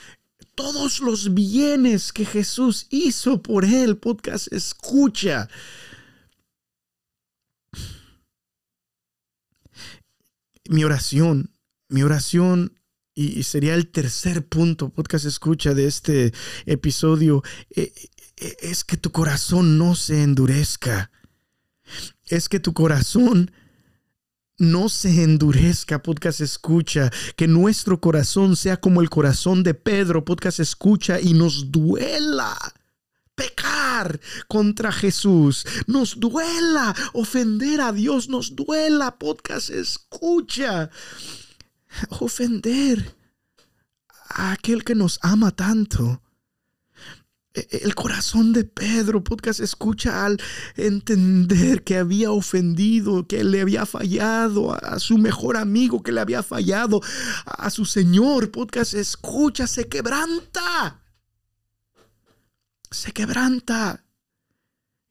todos 0.55 1.00
los 1.00 1.34
bienes 1.34 2.12
que 2.12 2.24
Jesús 2.24 2.86
hizo 2.90 3.42
por 3.42 3.64
él. 3.64 3.96
Podcast, 3.96 4.52
escucha. 4.52 5.48
Mi 10.68 10.84
oración, 10.84 11.50
mi 11.88 12.02
oración, 12.02 12.78
y 13.14 13.42
sería 13.44 13.74
el 13.74 13.90
tercer 13.90 14.46
punto, 14.46 14.88
podcast 14.88 15.24
escucha 15.26 15.72
de 15.74 15.86
este 15.86 16.32
episodio, 16.66 17.44
e, 17.70 17.92
e, 18.36 18.57
es 18.61 18.82
que 18.82 18.96
tu 18.96 19.12
corazón 19.12 19.78
no 19.78 19.94
se 19.94 20.22
endurezca. 20.22 21.11
Es 22.26 22.48
que 22.48 22.61
tu 22.61 22.72
corazón 22.72 23.52
no 24.59 24.88
se 24.88 25.22
endurezca, 25.22 26.02
podcast 26.02 26.40
escucha, 26.40 27.11
que 27.36 27.48
nuestro 27.48 28.00
corazón 28.00 28.57
sea 28.57 28.76
como 28.78 29.00
el 29.00 29.11
corazón 29.11 29.62
de 29.62 29.74
Pedro, 29.74 30.24
podcast 30.24 30.61
escucha, 30.61 31.20
y 31.20 31.34
nos 31.34 31.70
duela 31.72 32.57
pecar 33.34 34.20
contra 34.48 34.92
Jesús, 34.92 35.66
nos 35.86 36.20
duela 36.20 36.94
ofender 37.12 37.80
a 37.80 37.92
Dios, 37.92 38.28
nos 38.28 38.55
duela, 38.55 39.18
podcast 39.18 39.70
escucha, 39.70 40.90
ofender 42.20 43.16
a 44.28 44.52
aquel 44.52 44.84
que 44.84 44.94
nos 44.94 45.18
ama 45.22 45.50
tanto. 45.50 46.20
E, 47.55 47.80
el 47.82 47.94
corazón 47.94 48.52
de 48.52 48.64
Pedro, 48.64 49.22
podcast, 49.22 49.61
escucha 49.61 50.26
al 50.26 50.40
entender 50.76 51.84
que 51.84 51.96
había 51.96 52.32
ofendido, 52.32 53.26
que 53.26 53.44
le 53.44 53.61
había 53.61 53.86
fallado 53.86 54.74
a 54.74 54.98
su 54.98 55.18
mejor 55.18 55.57
amigo, 55.57 56.02
que 56.02 56.12
le 56.12 56.20
había 56.20 56.42
fallado 56.42 57.00
a 57.46 57.70
su 57.70 57.84
Señor, 57.84 58.50
podcast, 58.50 58.94
escucha, 58.94 59.66
se 59.68 59.88
quebranta. 59.88 61.00
Se 62.90 63.12
quebranta. 63.12 64.05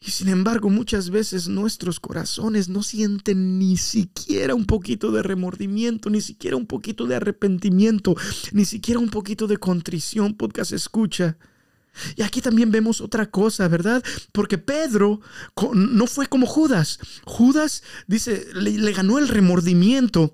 Y 0.06 0.12
sin 0.12 0.28
embargo, 0.28 0.70
muchas 0.70 1.10
veces 1.10 1.48
nuestros 1.48 2.02
corazones 2.02 2.68
no 2.68 2.84
sienten 2.84 3.58
ni 3.58 3.78
siquiera 3.78 4.54
un 4.54 4.66
poquito 4.66 5.14
de 5.14 5.24
remordimiento, 5.24 6.10
ni 6.10 6.20
siquiera 6.20 6.58
un 6.58 6.68
poquito 6.68 7.06
de 7.06 7.16
arrepentimiento, 7.16 8.14
ni 8.52 8.66
siquiera 8.66 9.00
un 9.00 9.10
poquito 9.10 9.48
de 9.48 9.56
contrición. 9.56 10.36
Podcast 10.36 10.74
escucha. 10.74 11.38
Y 12.16 12.24
aquí 12.24 12.42
también 12.42 12.72
vemos 12.72 13.02
otra 13.02 13.30
cosa, 13.30 13.68
¿verdad? 13.68 14.04
Porque 14.32 14.58
Pedro 14.58 15.22
no 15.74 16.08
fue 16.08 16.28
como 16.28 16.48
Judas. 16.48 17.00
Judas, 17.26 17.84
dice, 18.08 18.48
le, 18.54 18.92
ganó 18.94 19.20
el 19.20 19.28
remordimiento. 19.28 20.34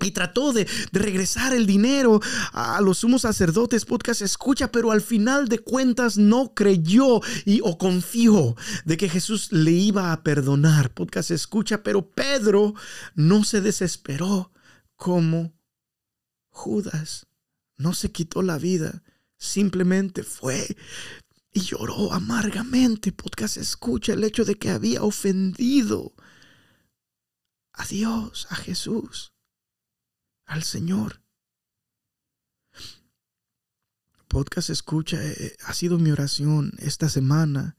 Y 0.00 0.12
trató 0.12 0.52
de, 0.52 0.68
regresar 0.92 1.52
el 1.52 1.66
dinero 1.66 2.20
a 2.52 2.80
los 2.80 2.98
sumos 2.98 3.22
sacerdotes, 3.22 3.84
podcast 3.84 4.22
escucha, 4.22 4.70
pero 4.70 4.92
al 4.92 5.00
final 5.00 5.48
de 5.48 5.58
cuentas 5.58 6.16
no 6.16 6.54
creyó 6.54 7.20
y 7.44 7.60
o 7.64 7.78
confió 7.78 8.54
de 8.84 8.96
que 8.96 9.08
Jesús 9.08 9.50
le 9.50 9.72
iba 9.72 10.12
a 10.12 10.22
perdonar, 10.22 10.94
podcast 10.94 11.32
escucha, 11.32 11.82
pero 11.82 12.08
Pedro 12.12 12.74
no 13.16 13.42
se 13.42 13.60
desesperó 13.60 14.52
como 14.94 15.52
Judas, 16.50 17.26
no 17.76 17.92
se 17.92 18.12
quitó 18.12 18.42
la 18.42 18.56
vida 18.56 19.02
Simplemente 19.38 20.24
fue 20.24 20.76
y 21.52 21.60
lloró 21.60 22.12
amargamente. 22.12 23.12
Podcast 23.12 23.56
escucha 23.56 24.12
el 24.12 24.24
hecho 24.24 24.44
de 24.44 24.56
que 24.56 24.70
había 24.70 25.02
ofendido 25.02 26.12
a 27.72 27.86
Dios, 27.86 28.48
a 28.50 28.56
Jesús, 28.56 29.32
al 30.44 30.64
Señor. 30.64 31.22
Podcast 34.26 34.70
escucha, 34.70 35.24
eh, 35.24 35.56
ha 35.64 35.72
sido 35.72 35.98
mi 35.98 36.10
oración 36.10 36.72
esta 36.78 37.08
semana 37.08 37.76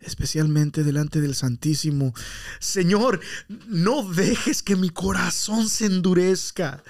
especialmente 0.00 0.82
delante 0.82 1.20
del 1.20 1.34
Santísimo. 1.34 2.14
Señor, 2.58 3.20
no 3.68 4.10
dejes 4.10 4.62
que 4.62 4.76
mi 4.76 4.90
corazón 4.90 5.68
se 5.68 5.86
endurezca. 5.86 6.82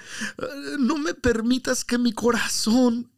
No 0.79 0.97
me 0.97 1.13
permitas 1.13 1.83
que 1.83 1.97
mi 1.97 2.13
corazón 2.13 3.11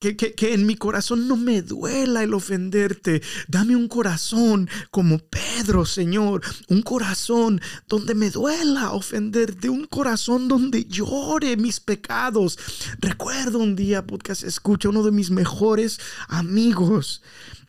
Que, 0.00 0.16
que, 0.16 0.54
en 0.54 0.64
mi 0.64 0.76
corazón 0.76 1.28
no 1.28 1.36
me 1.36 1.60
duela 1.60 2.22
el 2.22 2.32
ofenderte. 2.32 3.20
Dame 3.48 3.76
un 3.76 3.86
corazón 3.86 4.66
como 4.90 5.18
Pedro, 5.18 5.84
Señor. 5.84 6.40
Un 6.68 6.80
corazón 6.80 7.60
donde 7.86 8.14
me 8.14 8.30
duela 8.30 8.92
ofenderte. 8.92 9.68
Un 9.68 9.84
corazón 9.84 10.48
donde 10.48 10.86
llore 10.86 11.58
mis 11.58 11.80
pecados. 11.80 12.58
Recuerdo 12.98 13.58
un 13.58 13.76
día, 13.76 14.06
podcast 14.06 14.42
escucha, 14.42 14.88
uno 14.88 15.02
de 15.02 15.10
mis 15.10 15.30
mejores 15.30 16.00
amigos. 16.28 17.22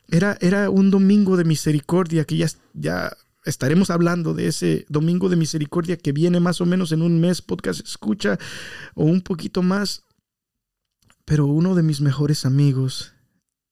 Era, 0.08 0.38
era 0.40 0.70
un 0.70 0.90
domingo 0.90 1.36
de 1.36 1.44
misericordia 1.44 2.24
que 2.24 2.38
ya, 2.38 2.48
ya 2.74 3.12
estaremos 3.44 3.90
hablando 3.90 4.34
de 4.34 4.48
ese 4.48 4.86
domingo 4.88 5.28
de 5.28 5.36
misericordia 5.36 5.98
que 5.98 6.14
viene 6.14 6.40
más 6.40 6.62
o 6.62 6.66
menos 6.66 6.94
en 6.94 7.02
un 7.02 7.20
mes, 7.20 7.42
podcast 7.42 7.86
escucha, 7.86 8.38
o 8.96 9.04
un 9.04 9.22
poquito 9.22 9.62
más 9.64 10.04
pero 11.26 11.46
uno 11.46 11.76
de 11.76 11.84
mis 11.84 12.02
mejores 12.02 12.46
amigos, 12.46 13.14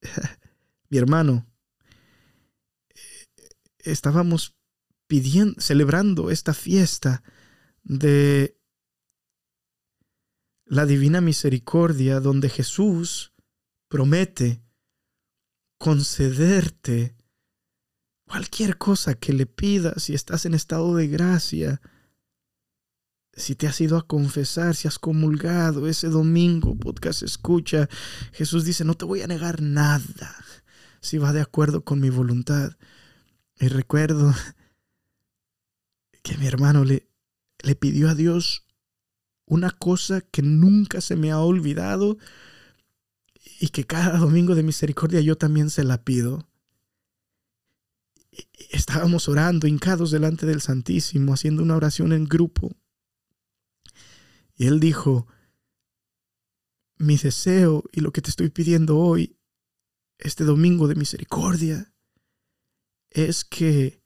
mi 0.90 0.98
hermano, 0.98 1.48
estábamos 3.80 4.56
pidiendo, 5.08 5.60
celebrando 5.60 6.30
esta 6.32 6.54
fiesta 6.54 7.24
de 7.84 8.58
la 10.66 10.86
divina 10.86 11.22
misericordia 11.22 12.20
donde 12.20 12.50
Jesús 12.50 13.34
promete 13.88 14.62
concederte 15.80 17.16
cualquier 18.28 18.78
cosa 18.78 19.16
que 19.16 19.34
le 19.34 19.48
pidas 19.48 20.04
si 20.04 20.14
estás 20.14 20.46
en 20.46 20.54
estado 20.54 20.96
de 20.96 21.08
gracia 21.08 21.82
si 23.40 23.56
te 23.56 23.68
has 23.68 23.80
ido 23.80 23.98
a 23.98 24.06
confesar, 24.06 24.76
si 24.76 24.88
has 24.88 25.00
comulgado 25.00 25.88
ese 25.88 26.10
domingo, 26.10 26.76
podcast 26.76 27.24
escucha, 27.24 27.90
Jesús 28.34 28.66
dice, 28.66 28.84
no 28.84 28.96
te 28.96 29.06
voy 29.06 29.22
a 29.22 29.28
negar 29.28 29.62
nada 29.62 30.36
si 31.02 31.18
va 31.18 31.32
de 31.32 31.42
acuerdo 31.42 31.84
con 31.84 32.00
mi 32.02 32.10
voluntad. 32.10 32.74
Y 33.60 33.70
recuerdo 33.70 34.34
que 36.22 36.38
mi 36.38 36.48
hermano 36.48 36.84
le, 36.84 37.10
le 37.64 37.76
pidió 37.76 38.10
a 38.10 38.16
Dios 38.16 38.66
una 39.46 39.72
cosa 39.72 40.22
que 40.22 40.42
nunca 40.42 41.02
se 41.02 41.16
me 41.16 41.32
ha 41.32 41.40
olvidado 41.40 42.18
y 43.60 43.70
que 43.70 43.86
cada 43.86 44.18
domingo 44.18 44.54
de 44.54 44.64
misericordia 44.64 45.22
yo 45.22 45.38
también 45.38 45.70
se 45.70 45.84
la 45.84 46.04
pido. 46.04 46.48
Estábamos 48.70 49.28
orando, 49.28 49.66
hincados 49.66 50.12
delante 50.12 50.46
del 50.46 50.62
Santísimo, 50.62 51.34
haciendo 51.34 51.64
una 51.64 51.76
oración 51.76 52.14
en 52.14 52.26
grupo. 52.26 52.76
Y 54.60 54.68
él 54.68 54.82
dijo, 54.82 55.26
mi 56.98 57.16
deseo 57.16 57.86
y 57.94 58.02
lo 58.02 58.12
que 58.12 58.22
te 58.22 58.30
estoy 58.30 58.50
pidiendo 58.50 58.98
hoy, 58.98 59.40
este 60.18 60.44
domingo 60.44 60.90
de 60.90 60.96
misericordia, 60.96 61.94
es 63.10 63.46
que 63.46 64.04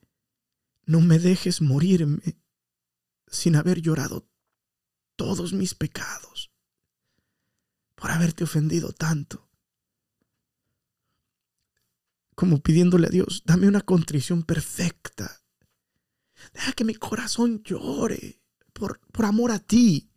no 0.85 1.01
me 1.01 1.17
dejes 1.17 1.59
morirme 1.59 2.39
sin 3.25 3.55
haber 3.55 3.81
llorado 3.81 4.29
todos 5.15 5.53
mis 5.53 5.73
pecados 5.73 6.51
por 7.95 8.11
haberte 8.11 8.43
ofendido 8.43 8.91
tanto. 8.91 9.49
Como 12.35 12.61
pidiéndole 12.61 13.07
a 13.07 13.09
Dios, 13.09 13.41
dame 13.43 13.67
una 13.67 13.81
contrición 13.81 14.43
perfecta. 14.43 15.43
Deja 16.53 16.73
que 16.73 16.85
mi 16.85 16.93
corazón 16.93 17.63
llore 17.63 18.43
por, 18.71 18.99
por 19.11 19.25
amor 19.25 19.51
a 19.51 19.57
ti 19.57 20.12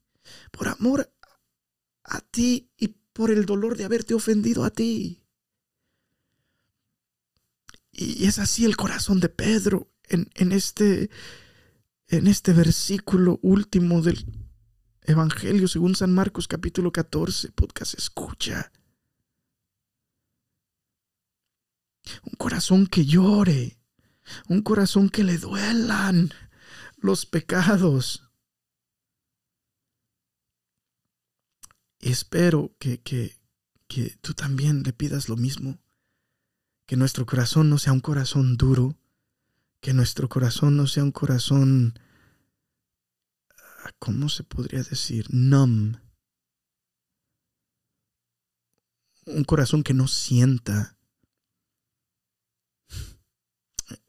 por 0.51 0.69
amor 0.69 1.13
a 2.05 2.21
ti 2.21 2.71
y 2.77 2.89
por 3.13 3.31
el 3.31 3.47
dolor 3.47 3.77
de 3.77 3.85
haberte 3.85 4.15
ofendido 4.15 4.65
a 4.65 4.71
ti. 4.71 5.23
Y 7.91 8.27
es 8.27 8.39
así 8.39 8.65
el 8.65 8.77
corazón 8.77 9.21
de 9.21 9.31
Pedro 9.31 9.91
en, 10.05 10.31
en, 10.35 10.53
este, 10.53 11.11
en 12.09 12.27
este 12.27 12.53
versículo 12.53 13.39
último 13.43 14.03
del 14.03 14.25
Evangelio 15.03 15.69
según 15.69 15.95
San 15.95 16.13
Marcos 16.13 16.49
capítulo 16.49 16.93
14, 16.93 17.53
podcast 17.53 17.95
escucha. 17.95 18.73
Un 22.25 22.35
corazón 22.37 22.87
que 22.87 23.07
llore, 23.07 23.79
un 24.49 24.63
corazón 24.63 25.09
que 25.09 25.25
le 25.25 25.39
duelan 25.39 26.33
los 26.99 27.25
pecados 27.25 28.26
espero 32.11 32.75
que, 32.79 33.01
que, 33.01 33.37
que 33.89 34.17
tú 34.21 34.35
también 34.35 34.83
le 34.83 34.93
pidas 34.93 35.29
lo 35.29 35.37
mismo. 35.37 35.79
Que 36.87 36.97
nuestro 36.97 37.27
corazón 37.27 37.69
no 37.69 37.79
sea 37.79 37.93
un 37.93 38.01
corazón 38.01 38.57
duro, 38.57 38.97
que 39.81 39.93
nuestro 39.93 40.29
corazón 40.29 40.77
no 40.77 40.87
sea 40.87 41.03
un 41.03 41.13
corazón, 41.13 41.99
ah, 43.59 43.91
¿cómo 43.99 44.29
se 44.29 44.45
podría 44.45 44.83
decir? 44.83 45.27
Numb. 45.31 45.97
Un 49.27 49.45
corazón 49.45 49.83
que 49.83 49.95
no 49.95 50.07
sienta. 50.07 50.97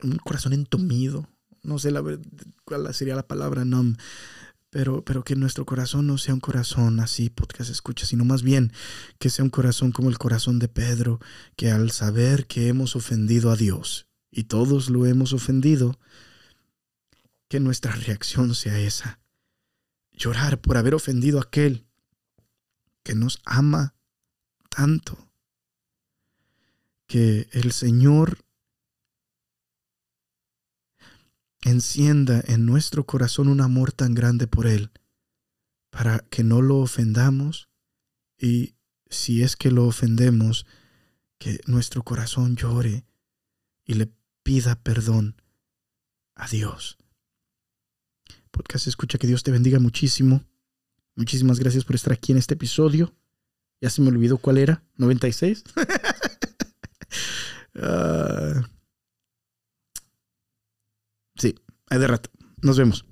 Un 0.03 0.17
corazón 0.17 0.53
entomido. 0.53 1.27
No 1.63 1.79
sé 1.79 1.91
la, 1.91 2.03
cuál 2.63 2.93
sería 2.93 3.15
la 3.15 3.27
palabra 3.27 3.65
numb 3.65 3.97
pero, 4.70 5.03
pero 5.03 5.24
que 5.24 5.36
nuestro 5.36 5.65
corazón 5.65 6.07
no 6.07 6.18
sea 6.18 6.34
un 6.34 6.39
corazón 6.39 6.99
así, 6.99 7.30
podcast 7.30 7.70
escucha, 7.70 8.05
sino 8.05 8.26
más 8.26 8.43
bien 8.43 8.74
que 9.20 9.30
sea 9.30 9.45
un 9.45 9.49
corazón 9.49 9.91
como 9.91 10.09
el 10.09 10.18
corazón 10.18 10.59
de 10.59 10.68
Pedro, 10.68 11.20
que 11.55 11.72
al 11.72 11.91
saber 11.91 12.47
que 12.47 12.68
hemos 12.68 12.95
ofendido 12.95 13.51
a 13.51 13.55
Dios, 13.55 14.07
y 14.32 14.43
todos 14.43 14.89
lo 14.89 15.05
hemos 15.05 15.34
ofendido, 15.34 15.99
que 17.47 17.59
nuestra 17.59 17.93
reacción 17.93 18.55
sea 18.55 18.80
esa, 18.80 19.20
llorar 20.11 20.59
por 20.59 20.78
haber 20.78 20.95
ofendido 20.95 21.39
a 21.39 21.43
aquel 21.43 21.86
que 23.03 23.15
nos 23.15 23.39
ama 23.45 23.95
tanto, 24.70 25.32
que 27.07 27.47
el 27.53 27.72
Señor 27.72 28.39
encienda 31.64 32.43
en 32.47 32.66
nuestro 32.66 33.05
corazón 33.05 33.47
un 33.47 33.62
amor 33.62 33.91
tan 33.91 34.14
grande 34.14 34.47
por 34.47 34.68
Él, 34.68 34.91
para 35.89 36.20
que 36.30 36.43
no 36.43 36.62
lo 36.62 36.78
ofendamos 36.78 37.70
y 38.38 38.76
si 39.10 39.43
es 39.43 39.55
que 39.55 39.72
lo 39.72 39.86
ofendemos, 39.86 40.66
que 41.38 41.60
nuestro 41.66 42.03
corazón 42.03 42.55
llore 42.55 43.05
y 43.86 43.93
le 43.95 44.12
pida 44.43 44.76
perdón 44.76 45.41
a 46.36 46.47
Dios. 46.47 46.97
Podcast 48.51 48.88
escucha 48.88 49.18
que 49.18 49.28
Dios 49.28 49.43
te 49.43 49.51
bendiga 49.51 49.80
muchísimo. 49.80 50.43
Muchísimas 51.16 51.60
gracias 51.60 51.84
por 51.84 51.95
estar 51.95 52.14
aquí 52.14 52.32
en 52.32 52.38
este 52.38 52.53
episodio. 52.55 53.14
Ya 53.82 53.89
se 53.89 54.01
me 54.01 54.10
olvidó 54.10 54.38
cuál 54.38 54.58
era, 54.58 54.84
96. 54.95 55.64
uh, 57.76 58.62
Hay 61.89 61.99
de 61.99 62.07
rato. 62.07 62.29
Nos 62.61 62.77
vemos. 62.77 63.05